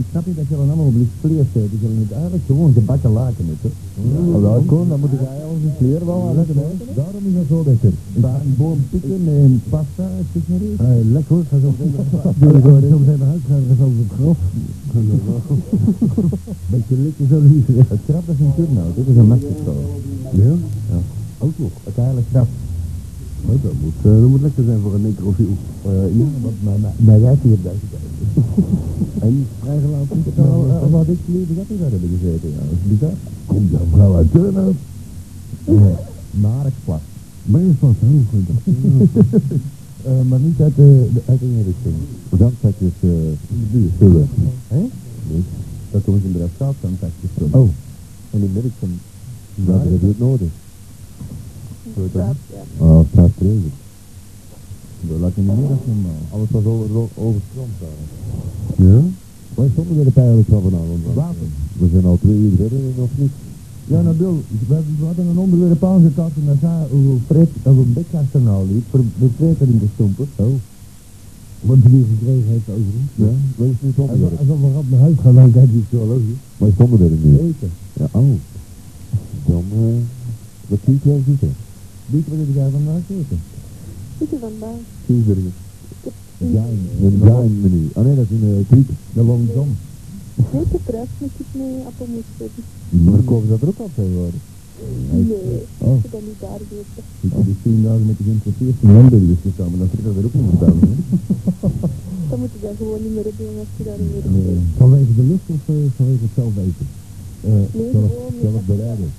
Ik 0.00 0.06
snap 0.10 0.24
niet 0.28 0.36
dat 0.40 0.46
je- 0.48 0.54
je 0.54 0.60
dan 0.60 0.68
allemaal 0.72 0.90
op 0.92 0.98
licht 1.02 1.16
vlees 1.22 1.48
eet. 1.58 1.70
Je 1.74 1.78
zullen 1.82 1.98
niet 2.02 2.12
eigenlijk 2.20 2.44
gewoon 2.50 2.72
gebakken 2.78 3.12
laken 3.20 3.44
eten. 3.54 3.72
Als 4.34 4.42
dat 4.48 4.62
komt, 4.72 4.88
dan 4.92 5.00
moet 5.02 5.12
ik 5.18 5.22
eigenlijk 5.28 5.52
onze 5.56 5.70
kleer 5.80 6.00
wel 6.10 6.20
aan 6.28 6.36
leggen. 6.40 6.56
hè. 6.64 6.70
Daarom 7.00 7.22
is 7.28 7.34
dat 7.38 7.48
zo 7.52 7.58
lekker. 7.70 7.92
Daar 8.24 8.40
een 8.46 8.54
boom 8.60 8.78
pikken 8.90 9.20
met 9.28 9.34
een 9.46 9.56
pasta, 9.74 10.06
zeg 10.32 10.42
maar 10.50 10.62
eens. 10.68 10.80
lekker 11.16 11.32
hoor, 11.34 11.44
ga 11.50 11.56
zo 11.64 11.68
meteen 13.02 13.20
naar 13.22 13.30
huis 13.34 13.44
gaan, 13.48 13.62
gaan 13.68 13.78
zo 13.82 13.86
op 14.04 14.10
grof. 14.18 14.38
Beetje 16.72 16.96
likken 17.04 17.26
zo 17.32 17.38
niet. 17.52 17.66
Het 17.92 18.02
grap 18.08 18.26
is 18.32 18.38
een 18.44 18.54
turnout, 18.58 18.94
dit 18.98 19.06
is 19.12 19.16
een 19.16 19.28
Mexico. 19.34 19.72
Ja? 20.42 20.52
Ja. 20.92 20.98
Ook 21.38 21.52
nog, 21.56 21.70
uiteindelijk 21.84 22.26
grap. 22.32 22.48
Oh, 23.44 23.62
dat 23.62 23.72
moet, 23.82 23.98
eh, 24.02 24.20
dat 24.20 24.28
moet 24.28 24.40
lekker 24.40 24.64
zijn 24.64 24.80
voor 24.80 24.94
een 24.94 25.02
necrofiel. 25.02 25.54
Uh, 25.86 26.18
ja, 26.18 26.28
want 26.42 26.56
mijn 26.96 27.20
wijf 27.20 27.38
hier 27.42 27.58
daar 27.62 27.72
En 29.26 29.46
vrijgelaten. 29.60 30.24
Uh, 30.38 30.90
wat 30.90 31.08
ik 31.08 31.18
hier 31.26 31.46
dat 31.48 31.64
ik 31.68 31.80
daar 31.80 31.90
hebben 31.90 32.10
gezeten, 32.18 32.48
ja. 32.50 32.56
Dat 32.56 32.78
is 32.82 32.88
bizar. 32.90 33.14
Komt 33.46 33.70
jouw 33.70 33.86
vrouw 33.92 34.16
uit 34.16 34.32
Turnhout? 34.32 34.74
Nee, 35.64 35.94
Marktplaats. 36.30 37.02
Marktplaats, 37.42 37.98
heel 38.00 38.24
goed. 38.30 38.48
Uh, 40.06 40.20
maar 40.28 40.38
niet 40.38 40.60
uit 40.60 40.76
de, 40.76 41.08
de, 41.14 41.20
uit 41.26 41.38
de 41.38 41.46
inrichting. 41.46 41.94
Zandzakjes 42.38 42.96
uh, 43.00 43.10
in 43.52 43.58
de 43.60 43.66
buurt. 43.72 43.92
Zullen. 43.98 44.28
Hé? 44.68 44.84
Nee. 45.30 45.42
Dat 45.90 46.02
ze 46.04 46.10
in 46.10 46.32
de 46.32 46.38
restaat, 46.38 46.74
zandzakjes. 46.82 47.30
Oh. 47.50 47.68
En 48.30 48.50
van, 48.78 48.88
nou, 49.54 49.78
dat 49.78 49.90
heb 49.90 50.00
je 50.00 50.06
het 50.06 50.18
nodig. 50.18 50.48
Ja. 52.12 52.34
Ah, 52.78 52.98
het. 52.98 53.32
Dat 55.08 55.18
laat 55.20 55.34
je 55.34 55.42
niet 55.42 55.58
meer 55.58 55.70
als 55.70 55.86
normaal. 55.86 56.22
Alles 56.30 56.50
was 56.50 56.64
over, 56.64 56.88
overstroomd 57.26 57.76
daar. 57.80 58.00
Ja? 58.86 59.00
Waar 59.54 59.68
stonden 59.72 59.98
we 59.98 60.04
de 60.04 60.10
pijlen 60.10 60.44
van 60.48 60.62
vanavond? 60.62 61.04
Water. 61.14 61.48
We 61.78 61.88
zijn 61.92 62.04
al 62.04 62.18
twee 62.20 62.36
uur 62.36 62.56
verder 62.56 62.78
nog 62.96 63.08
niet. 63.14 63.34
Ja, 63.84 64.00
nou 64.00 64.16
Bill, 64.16 64.36
we, 64.68 64.76
we 64.98 65.04
hadden 65.04 65.26
een 65.26 65.38
onderwerp 65.38 65.84
aangekaart 65.84 66.32
en 66.36 66.46
dan 66.46 66.58
zei 66.60 66.76
hoe 66.90 67.18
Fred, 67.26 67.48
hoe 67.62 67.84
Bekkaster 67.84 68.40
nou 68.40 68.66
liep, 68.72 68.84
voor 68.90 69.00
de 69.18 69.28
Fred 69.36 69.60
erin 69.60 69.78
te 69.78 69.86
stompen. 69.94 70.28
Oh. 70.36 70.54
Wat 71.60 71.78
hij 71.82 71.90
weer 71.90 72.04
gekregen 72.12 72.50
heeft 72.54 72.68
overigens. 72.68 73.12
Ja, 73.14 73.32
waar 73.56 73.68
is 73.68 73.80
nu 73.80 73.88
Als, 73.96 73.96
zonder 73.96 74.38
als 74.38 74.60
we 74.60 74.72
rap 74.74 74.90
naar 74.90 75.00
huis 75.00 75.16
gaan, 75.22 75.34
dan 75.34 75.52
kijkt 75.52 75.72
hij 75.72 75.82
zo 75.90 76.06
logisch. 76.06 76.42
Maar 76.56 76.70
zonder 76.78 77.00
er 77.00 77.10
niet. 77.10 77.40
Eten. 77.40 77.70
Ja, 77.92 78.06
oh. 78.10 78.34
Dan, 79.44 79.64
eh, 79.72 80.00
wat 80.66 80.78
zie 80.84 80.94
ik 80.94 81.02
wel 81.02 81.20
zitten? 81.26 81.52
Weet 82.12 82.26
wat 82.28 82.38
heb 82.38 82.54
jij 82.54 82.70
vandaag 82.78 83.02
eten? 83.18 83.38
Zit 84.18 84.32
er 84.32 84.38
vandaag? 84.48 84.80
Cheeseburger. 85.06 85.52
Zijn. 86.38 86.78
Een 87.02 87.18
giant 87.22 87.62
menu. 87.62 87.82
Ah 87.96 88.04
nee, 88.04 88.16
dat 88.20 88.24
is 88.30 88.30
een 88.36 88.48
uh, 88.58 88.66
kriek. 88.70 88.88
De 89.16 89.22
long 89.30 89.42
john. 89.54 89.72
Nee, 90.52 90.64
de 90.72 90.78
prijs 90.88 91.10
met 91.18 91.30
iets 91.40 91.52
mee 91.60 91.74
appelmoes. 91.88 92.28
Maar 93.04 93.20
kopen 93.30 93.48
dat 93.48 93.62
er 93.62 93.68
ook 93.68 93.78
al 93.84 93.90
tegenwoordig? 93.94 94.42
Nee, 95.10 95.24
Oh. 95.78 95.96
ik 95.96 96.02
heb 96.02 96.12
dat 96.12 96.24
niet 96.30 96.40
daar 96.44 96.58
gegeten. 96.62 97.02
Ik 97.26 97.30
heb 97.36 97.44
die 97.50 97.56
tien 97.62 97.82
dagen 97.86 98.06
met 98.10 98.16
de 98.18 98.24
geïnteresseerde 98.28 98.86
hamburgers 98.96 99.42
gestaan, 99.46 99.68
maar 99.70 99.78
dan 99.82 99.88
zit 99.90 99.98
ik 100.00 100.06
dat 100.08 100.16
er 100.20 100.26
ook 100.28 100.36
niet 100.40 100.48
meer? 100.52 100.60
Dan 102.30 102.38
moet 102.40 102.52
je 102.56 102.60
dat 102.68 102.76
gewoon 102.82 103.02
niet 103.06 103.14
meer 103.16 103.30
doen 103.40 103.54
als 103.62 103.72
je 103.78 103.84
daar 103.88 104.00
niet 104.02 104.12
meer 104.14 104.24
Nee. 104.34 104.42
bent. 104.48 104.66
Vanwege 104.82 105.12
de 105.20 105.24
lust 105.30 105.46
of 105.56 105.62
eh, 105.74 105.74
vanwege 105.96 106.22
het 106.26 106.34
zelf 106.40 106.52
eten? 106.66 106.86
Eh, 107.50 107.64
Nee, 107.78 107.90
zelf, 107.96 108.10
zelf 108.44 108.62
bereiden. 108.72 109.10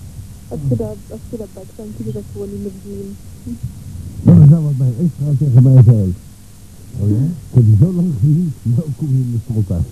Als 0.48 0.60
je 0.70 0.76
dat, 0.76 0.98
als 1.16 1.20
je 1.30 1.38
dat 1.38 1.48
bakt, 1.54 1.72
dan 1.76 1.86
kun 1.96 2.06
je 2.06 2.12
dat 2.12 2.24
gewoon 2.32 2.50
niet 2.54 2.62
meer 2.66 2.72
doen. 2.84 3.16
Dat 4.24 4.38
is 4.44 4.50
nou 4.50 4.64
wat 4.64 4.78
mijn 4.78 4.94
ex-vrouw 5.04 5.36
tegen 5.42 5.64
mij 5.64 5.84
zei. 5.84 6.14
Oh 7.02 7.10
ja? 7.16 7.24
Ik 7.50 7.54
heb 7.58 7.64
je 7.72 7.76
zo 7.84 7.90
lang 7.98 8.10
gezien, 8.20 8.52
nou 8.76 8.88
kom 8.98 9.08
je 9.16 9.22
in 9.26 9.32
de 9.36 9.40
strot 9.46 9.70
uit. 9.78 9.88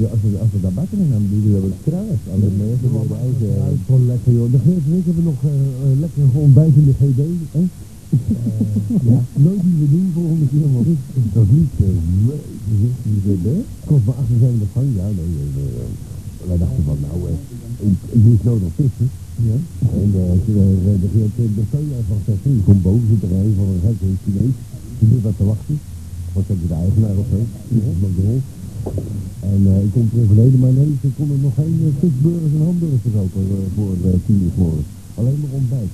Ja, 0.00 0.08
als 0.08 0.20
we, 0.22 0.38
als 0.38 0.50
we 0.52 0.60
dat 0.60 0.74
bakken 0.74 0.98
dan 1.10 1.26
doen 1.30 1.42
we 1.44 1.50
wel 1.50 1.70
kruis. 1.86 2.20
Als 2.32 2.40
we 2.40 2.50
mensen 2.64 2.92
wel 2.92 3.06
de 3.12 3.18
eigen... 3.26 3.48
Ja, 3.58 3.64
het 3.64 3.74
is 3.78 3.84
gewoon 3.86 4.06
lekker 4.06 4.32
joh. 4.32 4.50
De 4.54 4.60
eerste 4.70 4.90
week 4.94 5.04
hebben 5.08 5.24
we 5.24 5.30
nog 5.30 5.40
eh, 5.44 5.50
eh, 5.50 5.98
lekker 6.04 6.22
ontbijt 6.46 6.74
in 6.80 6.86
de 6.90 6.96
GD. 7.00 7.20
Hè? 7.56 7.62
Eh, 7.62 7.68
ja, 9.10 9.20
nooit 9.44 9.62
die 9.66 9.76
we 9.80 9.86
doen 9.94 10.10
volgende 10.14 10.46
keer, 10.52 10.68
maar 10.74 10.86
dit 10.90 11.00
is 11.18 11.28
toch 11.36 11.50
niet 11.58 11.70
zo 11.78 11.86
leuk. 12.28 12.44
Die 13.02 13.20
hebben. 13.30 13.64
Kost 13.88 14.04
maar 14.06 14.18
78 14.22 14.68
frank. 14.72 14.90
Ja, 15.00 15.06
nee, 15.16 15.30
nee. 15.56 15.72
Wij 16.48 16.58
dachten 16.58 16.84
van, 16.84 16.98
nou, 17.06 17.18
eh, 17.28 17.86
ik, 18.16 18.22
moest 18.26 18.44
nou 18.44 18.60
nog 18.60 18.74
vissen. 18.80 19.08
Ja. 19.48 19.56
En 20.02 20.10
eh, 20.18 20.30
als 20.34 20.42
je 20.46 20.52
eh, 20.52 21.00
de 21.02 21.08
de 21.36 21.54
de 21.58 21.64
steuner 21.68 22.02
van 22.08 22.20
zegt, 22.26 22.42
je 22.42 22.62
komt 22.64 22.82
boven, 22.82 23.08
zit 23.10 23.22
er 23.22 23.36
een 23.36 23.54
van 23.58 23.68
een 23.72 23.84
gekke 23.84 24.06
Chinees. 24.24 24.56
Die 24.98 25.08
zit 25.12 25.22
wat 25.22 25.36
te 25.36 25.44
wachten. 25.44 25.78
Zeg 26.34 26.46
je, 26.46 26.66
de 26.68 26.74
eigenaar 26.84 27.16
of 27.22 27.26
zo? 27.32 27.40
En 29.52 29.60
eh, 29.70 29.84
ik 29.86 29.92
kom 29.92 30.06
terug 30.10 30.28
beneden, 30.32 30.58
maar 30.64 30.74
nee, 30.80 30.92
ze 31.02 31.08
konden 31.18 31.40
nog 31.40 31.54
geen 31.54 31.76
uh, 31.80 32.56
en 32.56 32.64
hamburgers 32.68 33.04
verkopen 33.06 33.42
uh, 33.50 33.56
voor 33.76 33.94
uh, 34.04 34.10
tien 34.26 34.40
uur 34.42 34.52
's 34.54 34.58
morgens. 34.62 34.88
Alleen 35.18 35.38
maar 35.42 35.54
ontbijt. 35.60 35.92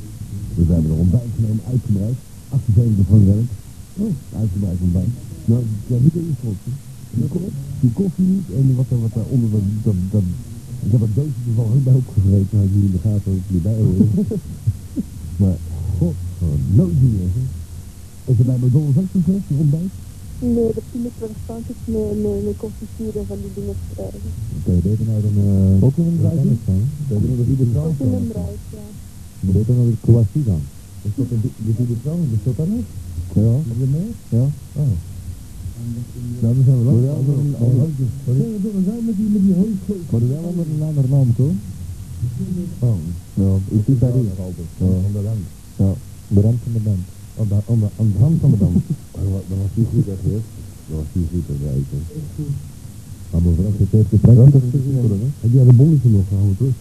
Dus 0.55 0.67
we 0.67 0.73
hebben 0.73 0.91
er 0.93 1.05
ontbijt 1.07 1.33
genomen, 1.37 1.65
uitgebreid. 1.73 2.19
78 2.49 3.07
van 3.13 3.27
werk. 3.33 3.51
Oh, 4.03 4.13
uitgebreid 4.41 4.79
ontbijt. 4.87 5.13
Nou, 5.51 5.63
ja, 5.91 5.97
niet 6.05 6.15
in 6.15 6.37
koffie. 6.45 6.77
Die 7.81 7.93
koffie 8.01 8.29
niet 8.35 8.49
en 8.57 8.77
wat, 8.77 8.91
wat 9.05 9.15
daaronder, 9.19 9.51
dat, 9.51 9.67
dat, 9.87 9.99
dat, 10.15 10.27
ik 10.85 10.91
heb 10.95 11.01
het 11.07 11.15
doosje 11.19 11.51
van 11.57 11.83
bij 11.87 11.97
opgevreten, 12.03 12.59
had 12.59 12.73
jullie 12.73 12.89
in 12.91 12.97
de 12.97 13.03
gaten 13.07 13.29
dat 13.31 13.41
ik 13.43 13.51
niet 13.55 13.67
bij 13.69 13.81
hoor. 13.85 14.07
maar, 15.41 15.59
god, 15.99 16.17
nooit 16.79 16.99
meer. 17.03 17.31
Is 18.31 18.39
er 18.39 18.45
bij 18.51 18.59
McDonald's 18.63 18.99
ook 18.99 19.23
zo'n 19.27 19.61
ontbijt? 19.65 19.93
Nee, 20.41 20.71
dat 20.77 20.87
vind 20.93 21.05
ik 21.11 21.17
wel 21.23 21.33
spannend 21.43 21.67
met, 21.85 22.23
met, 22.23 22.45
met 22.47 23.17
en 23.21 23.27
van 23.31 23.39
die 23.45 23.53
dingen 23.59 23.77
te 23.81 23.87
krijgen. 23.95 24.21
Oké, 24.59 24.73
beter 24.89 25.05
nou 25.11 25.21
dan... 25.27 25.37
eh 25.45 25.85
Ook 25.87 25.97
in 26.01 26.07
een 26.11 26.19
draadje? 26.21 26.55
Beter 27.09 27.27
dan 27.29 27.37
de 27.41 27.47
Bieder 27.51 27.67
Ook 27.67 27.73
Trouwens 27.73 28.01
in 28.05 28.11
dan. 28.11 28.21
een 28.23 28.29
bruid, 28.35 28.63
ja. 28.77 28.87
Beter 29.55 29.75
dan 29.79 29.87
de 29.91 29.97
Kowalski 30.07 30.41
dan. 30.51 30.63
Is 31.07 31.13
dat 31.19 31.27
een 31.35 31.41
de 31.67 31.73
Bieder 31.79 31.99
Trouwens? 32.03 32.31
Is 32.37 32.43
dat 32.47 32.57
daar 32.61 32.71
nog? 32.75 32.87
Ja. 33.43 33.53
Is 33.73 33.79
er 33.85 33.91
mee? 33.99 34.11
Ja. 34.37 34.45
Oh. 34.83 34.93
Nou, 36.43 36.53
dan 36.57 36.65
zijn 36.67 36.79
we 36.79 36.85
lang. 36.89 36.99
We 38.25 38.83
zijn 38.89 39.05
met 39.09 39.17
die, 39.21 39.29
met 39.35 39.43
die 39.47 39.55
hooikoek. 39.61 40.05
Maar 40.11 40.29
wel 40.29 40.45
onder 40.51 40.67
een 40.75 40.83
andere 40.91 41.09
naam, 41.15 41.29
toch? 41.37 41.57
Oh, 42.89 42.99
Ja, 43.43 43.51
ik 43.77 43.83
zie 43.87 43.99
daar 43.99 44.15
niet. 44.17 44.31
ja, 44.79 44.87
de 45.17 45.23
rand. 45.29 45.45
Ja, 45.83 45.91
de 46.35 46.41
rand 46.41 46.59
van 46.65 46.73
de 46.73 46.79
band. 46.89 47.05
Aan 47.41 47.49
de, 47.49 47.55
aan 47.71 47.79
de, 47.83 47.89
aan 47.99 48.11
de 48.13 48.19
hand 48.19 48.41
van 48.41 48.51
de 48.51 48.59
dam. 48.59 48.75
Dan 49.49 49.59
was 49.63 49.73
die 49.75 49.87
goed 49.93 50.09
echt 50.15 50.23
weer. 50.29 50.43
Dan 50.89 50.97
was 51.01 51.09
die 51.13 51.27
goed 51.33 51.47
echt 51.53 51.63
eten. 51.81 52.01
Maar 53.31 53.43
mevrouw, 53.43 53.73
het 53.79 53.93
heeft 53.97 54.11
de 54.11 54.19
prijs 54.25 54.37
Dat 54.37 54.63
niet 54.63 54.75
is? 55.27 55.35
Heb 55.45 55.53
jij 55.57 55.65
de 55.65 55.73
bonnetje 55.73 56.09
nog 56.09 56.27
gehouden, 56.29 56.57
terug? 56.57 56.77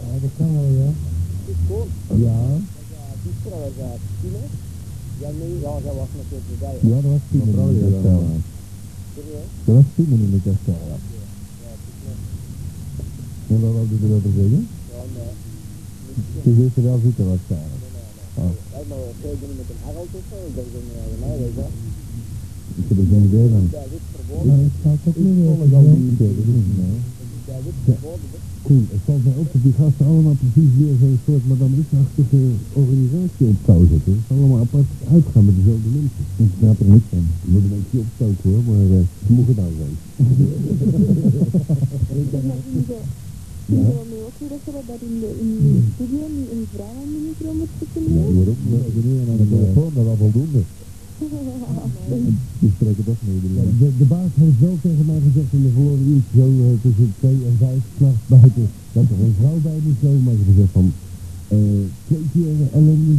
Ja, 0.00 0.12
dat 0.24 0.32
kan 0.38 0.48
wel, 0.56 0.70
ja. 0.82 0.90
Ja. 2.26 2.36
Ja, 5.22 5.30
nee, 5.38 5.54
ja, 5.64 5.72
dat 5.84 5.94
was 6.00 6.10
natuurlijk 6.18 6.48
erbij. 6.54 6.76
Ja, 6.90 6.96
dat 7.04 7.10
was 7.14 7.24
minuten 7.54 7.78
ja, 7.78 7.92
herstel. 7.92 8.20
dan, 8.20 8.42
Dat 9.64 9.74
was 9.78 9.84
tien 9.94 10.08
minuten 10.08 10.40
herstel, 10.50 10.80
ja. 10.90 10.96
En 13.48 13.60
wat 13.60 13.72
wilde 13.76 13.94
je 14.00 14.06
erover 14.06 14.30
zeggen? 14.38 14.68
Ja, 14.92 15.02
nee. 15.16 15.32
Je 16.42 16.52
er 16.76 16.82
wel 16.82 17.00
zitten 17.04 17.26
waarschijnlijk. 17.28 17.83
Ja, 18.34 18.80
maar 18.90 19.04
veel 19.20 19.36
doen 19.40 19.54
met 19.60 19.68
een 19.72 19.82
Harold 19.84 20.12
of 20.18 20.24
zo. 20.30 20.36
Ik 20.48 20.54
denk, 20.58 20.68
ja, 20.96 21.04
nou, 21.22 21.32
weet 21.40 21.54
je 21.54 21.60
wel. 21.60 21.72
ik 22.80 22.86
heb 22.88 22.96
er 23.00 23.08
geen 23.12 23.26
idee 23.30 23.48
van. 23.54 23.64
Ja, 23.76 23.84
dit 23.92 24.02
is 24.06 24.10
verboden. 24.16 24.46
Nou, 24.48 24.60
ik 24.70 24.76
zou 24.82 24.92
het 24.96 25.04
ook 25.08 25.18
niet 26.08 26.18
weten. 26.22 26.42
Ik 26.42 26.48
het 26.48 26.56
niet, 26.58 26.70
nee. 26.80 26.98
Ja, 27.48 27.56
dit 27.66 27.74
is 27.78 27.84
verboden. 27.88 28.28
Koen, 28.66 28.84
het 28.94 29.02
valt 29.06 29.24
mij 29.26 29.36
op 29.42 29.48
dat 29.52 29.62
die 29.66 29.76
gasten 29.80 30.06
allemaal 30.10 30.38
precies 30.42 30.72
weer 30.80 30.94
zo'n 31.00 31.18
soort 31.26 31.44
Madame 31.50 31.76
X-achtige 31.86 32.42
organisatie 32.80 33.46
op 33.52 33.58
touw 33.68 33.82
zetten. 33.92 34.12
Het 34.16 34.24
is 34.24 34.30
allemaal 34.34 34.62
apart 34.66 34.90
uitgaan 35.14 35.44
met 35.48 35.56
dezelfde 35.60 35.90
mensen. 35.96 36.24
Ik 36.44 36.52
snap 36.58 36.78
er 36.82 36.90
niks 36.94 37.08
van. 37.12 37.24
Ik 37.44 37.50
moet 37.52 37.64
een 37.66 37.76
beetje 37.76 38.02
opstoken 38.04 38.46
hoor, 38.50 38.62
maar 38.70 38.86
uh, 38.96 39.04
ze 39.26 39.30
mogen 39.36 39.56
nou 39.60 39.72
zijn. 39.80 39.94
Ik 43.66 43.76
de 43.76 44.04
nu 44.12 44.18
ook 44.28 44.36
weer 44.40 44.52
dat 44.90 45.00
in 45.08 45.16
de, 45.22 45.30
in 45.42 45.50
de 45.64 45.82
studio 45.94 46.24
niet 46.36 46.50
een 46.54 46.66
vrouw 46.74 46.94
aan 47.02 47.12
de 47.14 47.20
micro 47.26 47.50
moet 47.58 47.72
zitten 47.78 48.02
Ja, 48.16 48.24
waarom? 48.36 48.58
We 48.70 48.76
hebben 48.84 49.04
nu 49.08 49.12
aan 49.30 49.40
de 49.42 49.48
telefoon, 49.54 49.92
dat 49.96 50.04
was 50.08 50.18
voldoende. 50.24 50.62
Die 52.60 52.72
spreken 52.76 53.04
toch 53.10 53.20
mee, 53.26 53.38
de, 53.80 53.88
de 54.00 54.06
baas 54.14 54.32
heeft 54.42 54.60
wel 54.66 54.76
tegen 54.86 55.06
mij 55.10 55.20
gezegd 55.26 55.50
in 55.56 55.62
de 55.66 55.72
verloren 55.76 56.06
uurtje, 56.12 56.34
zo 56.40 56.46
eh, 56.64 56.76
tussen 56.84 57.10
twee 57.20 57.38
en 57.48 57.56
vijf 57.64 57.82
s'nachts 57.96 58.24
buiten, 58.34 58.66
dat 58.96 59.06
er 59.12 59.18
een 59.24 59.36
vrouw 59.40 59.58
bij 59.66 59.78
moest 59.84 60.00
komen. 60.04 60.22
Maar 60.24 60.36
ze 60.40 60.50
gezegd 60.52 60.72
van, 60.78 60.86
eh, 61.54 61.82
twee 62.08 62.26
keer 62.32 62.56
ellende. 62.78 63.14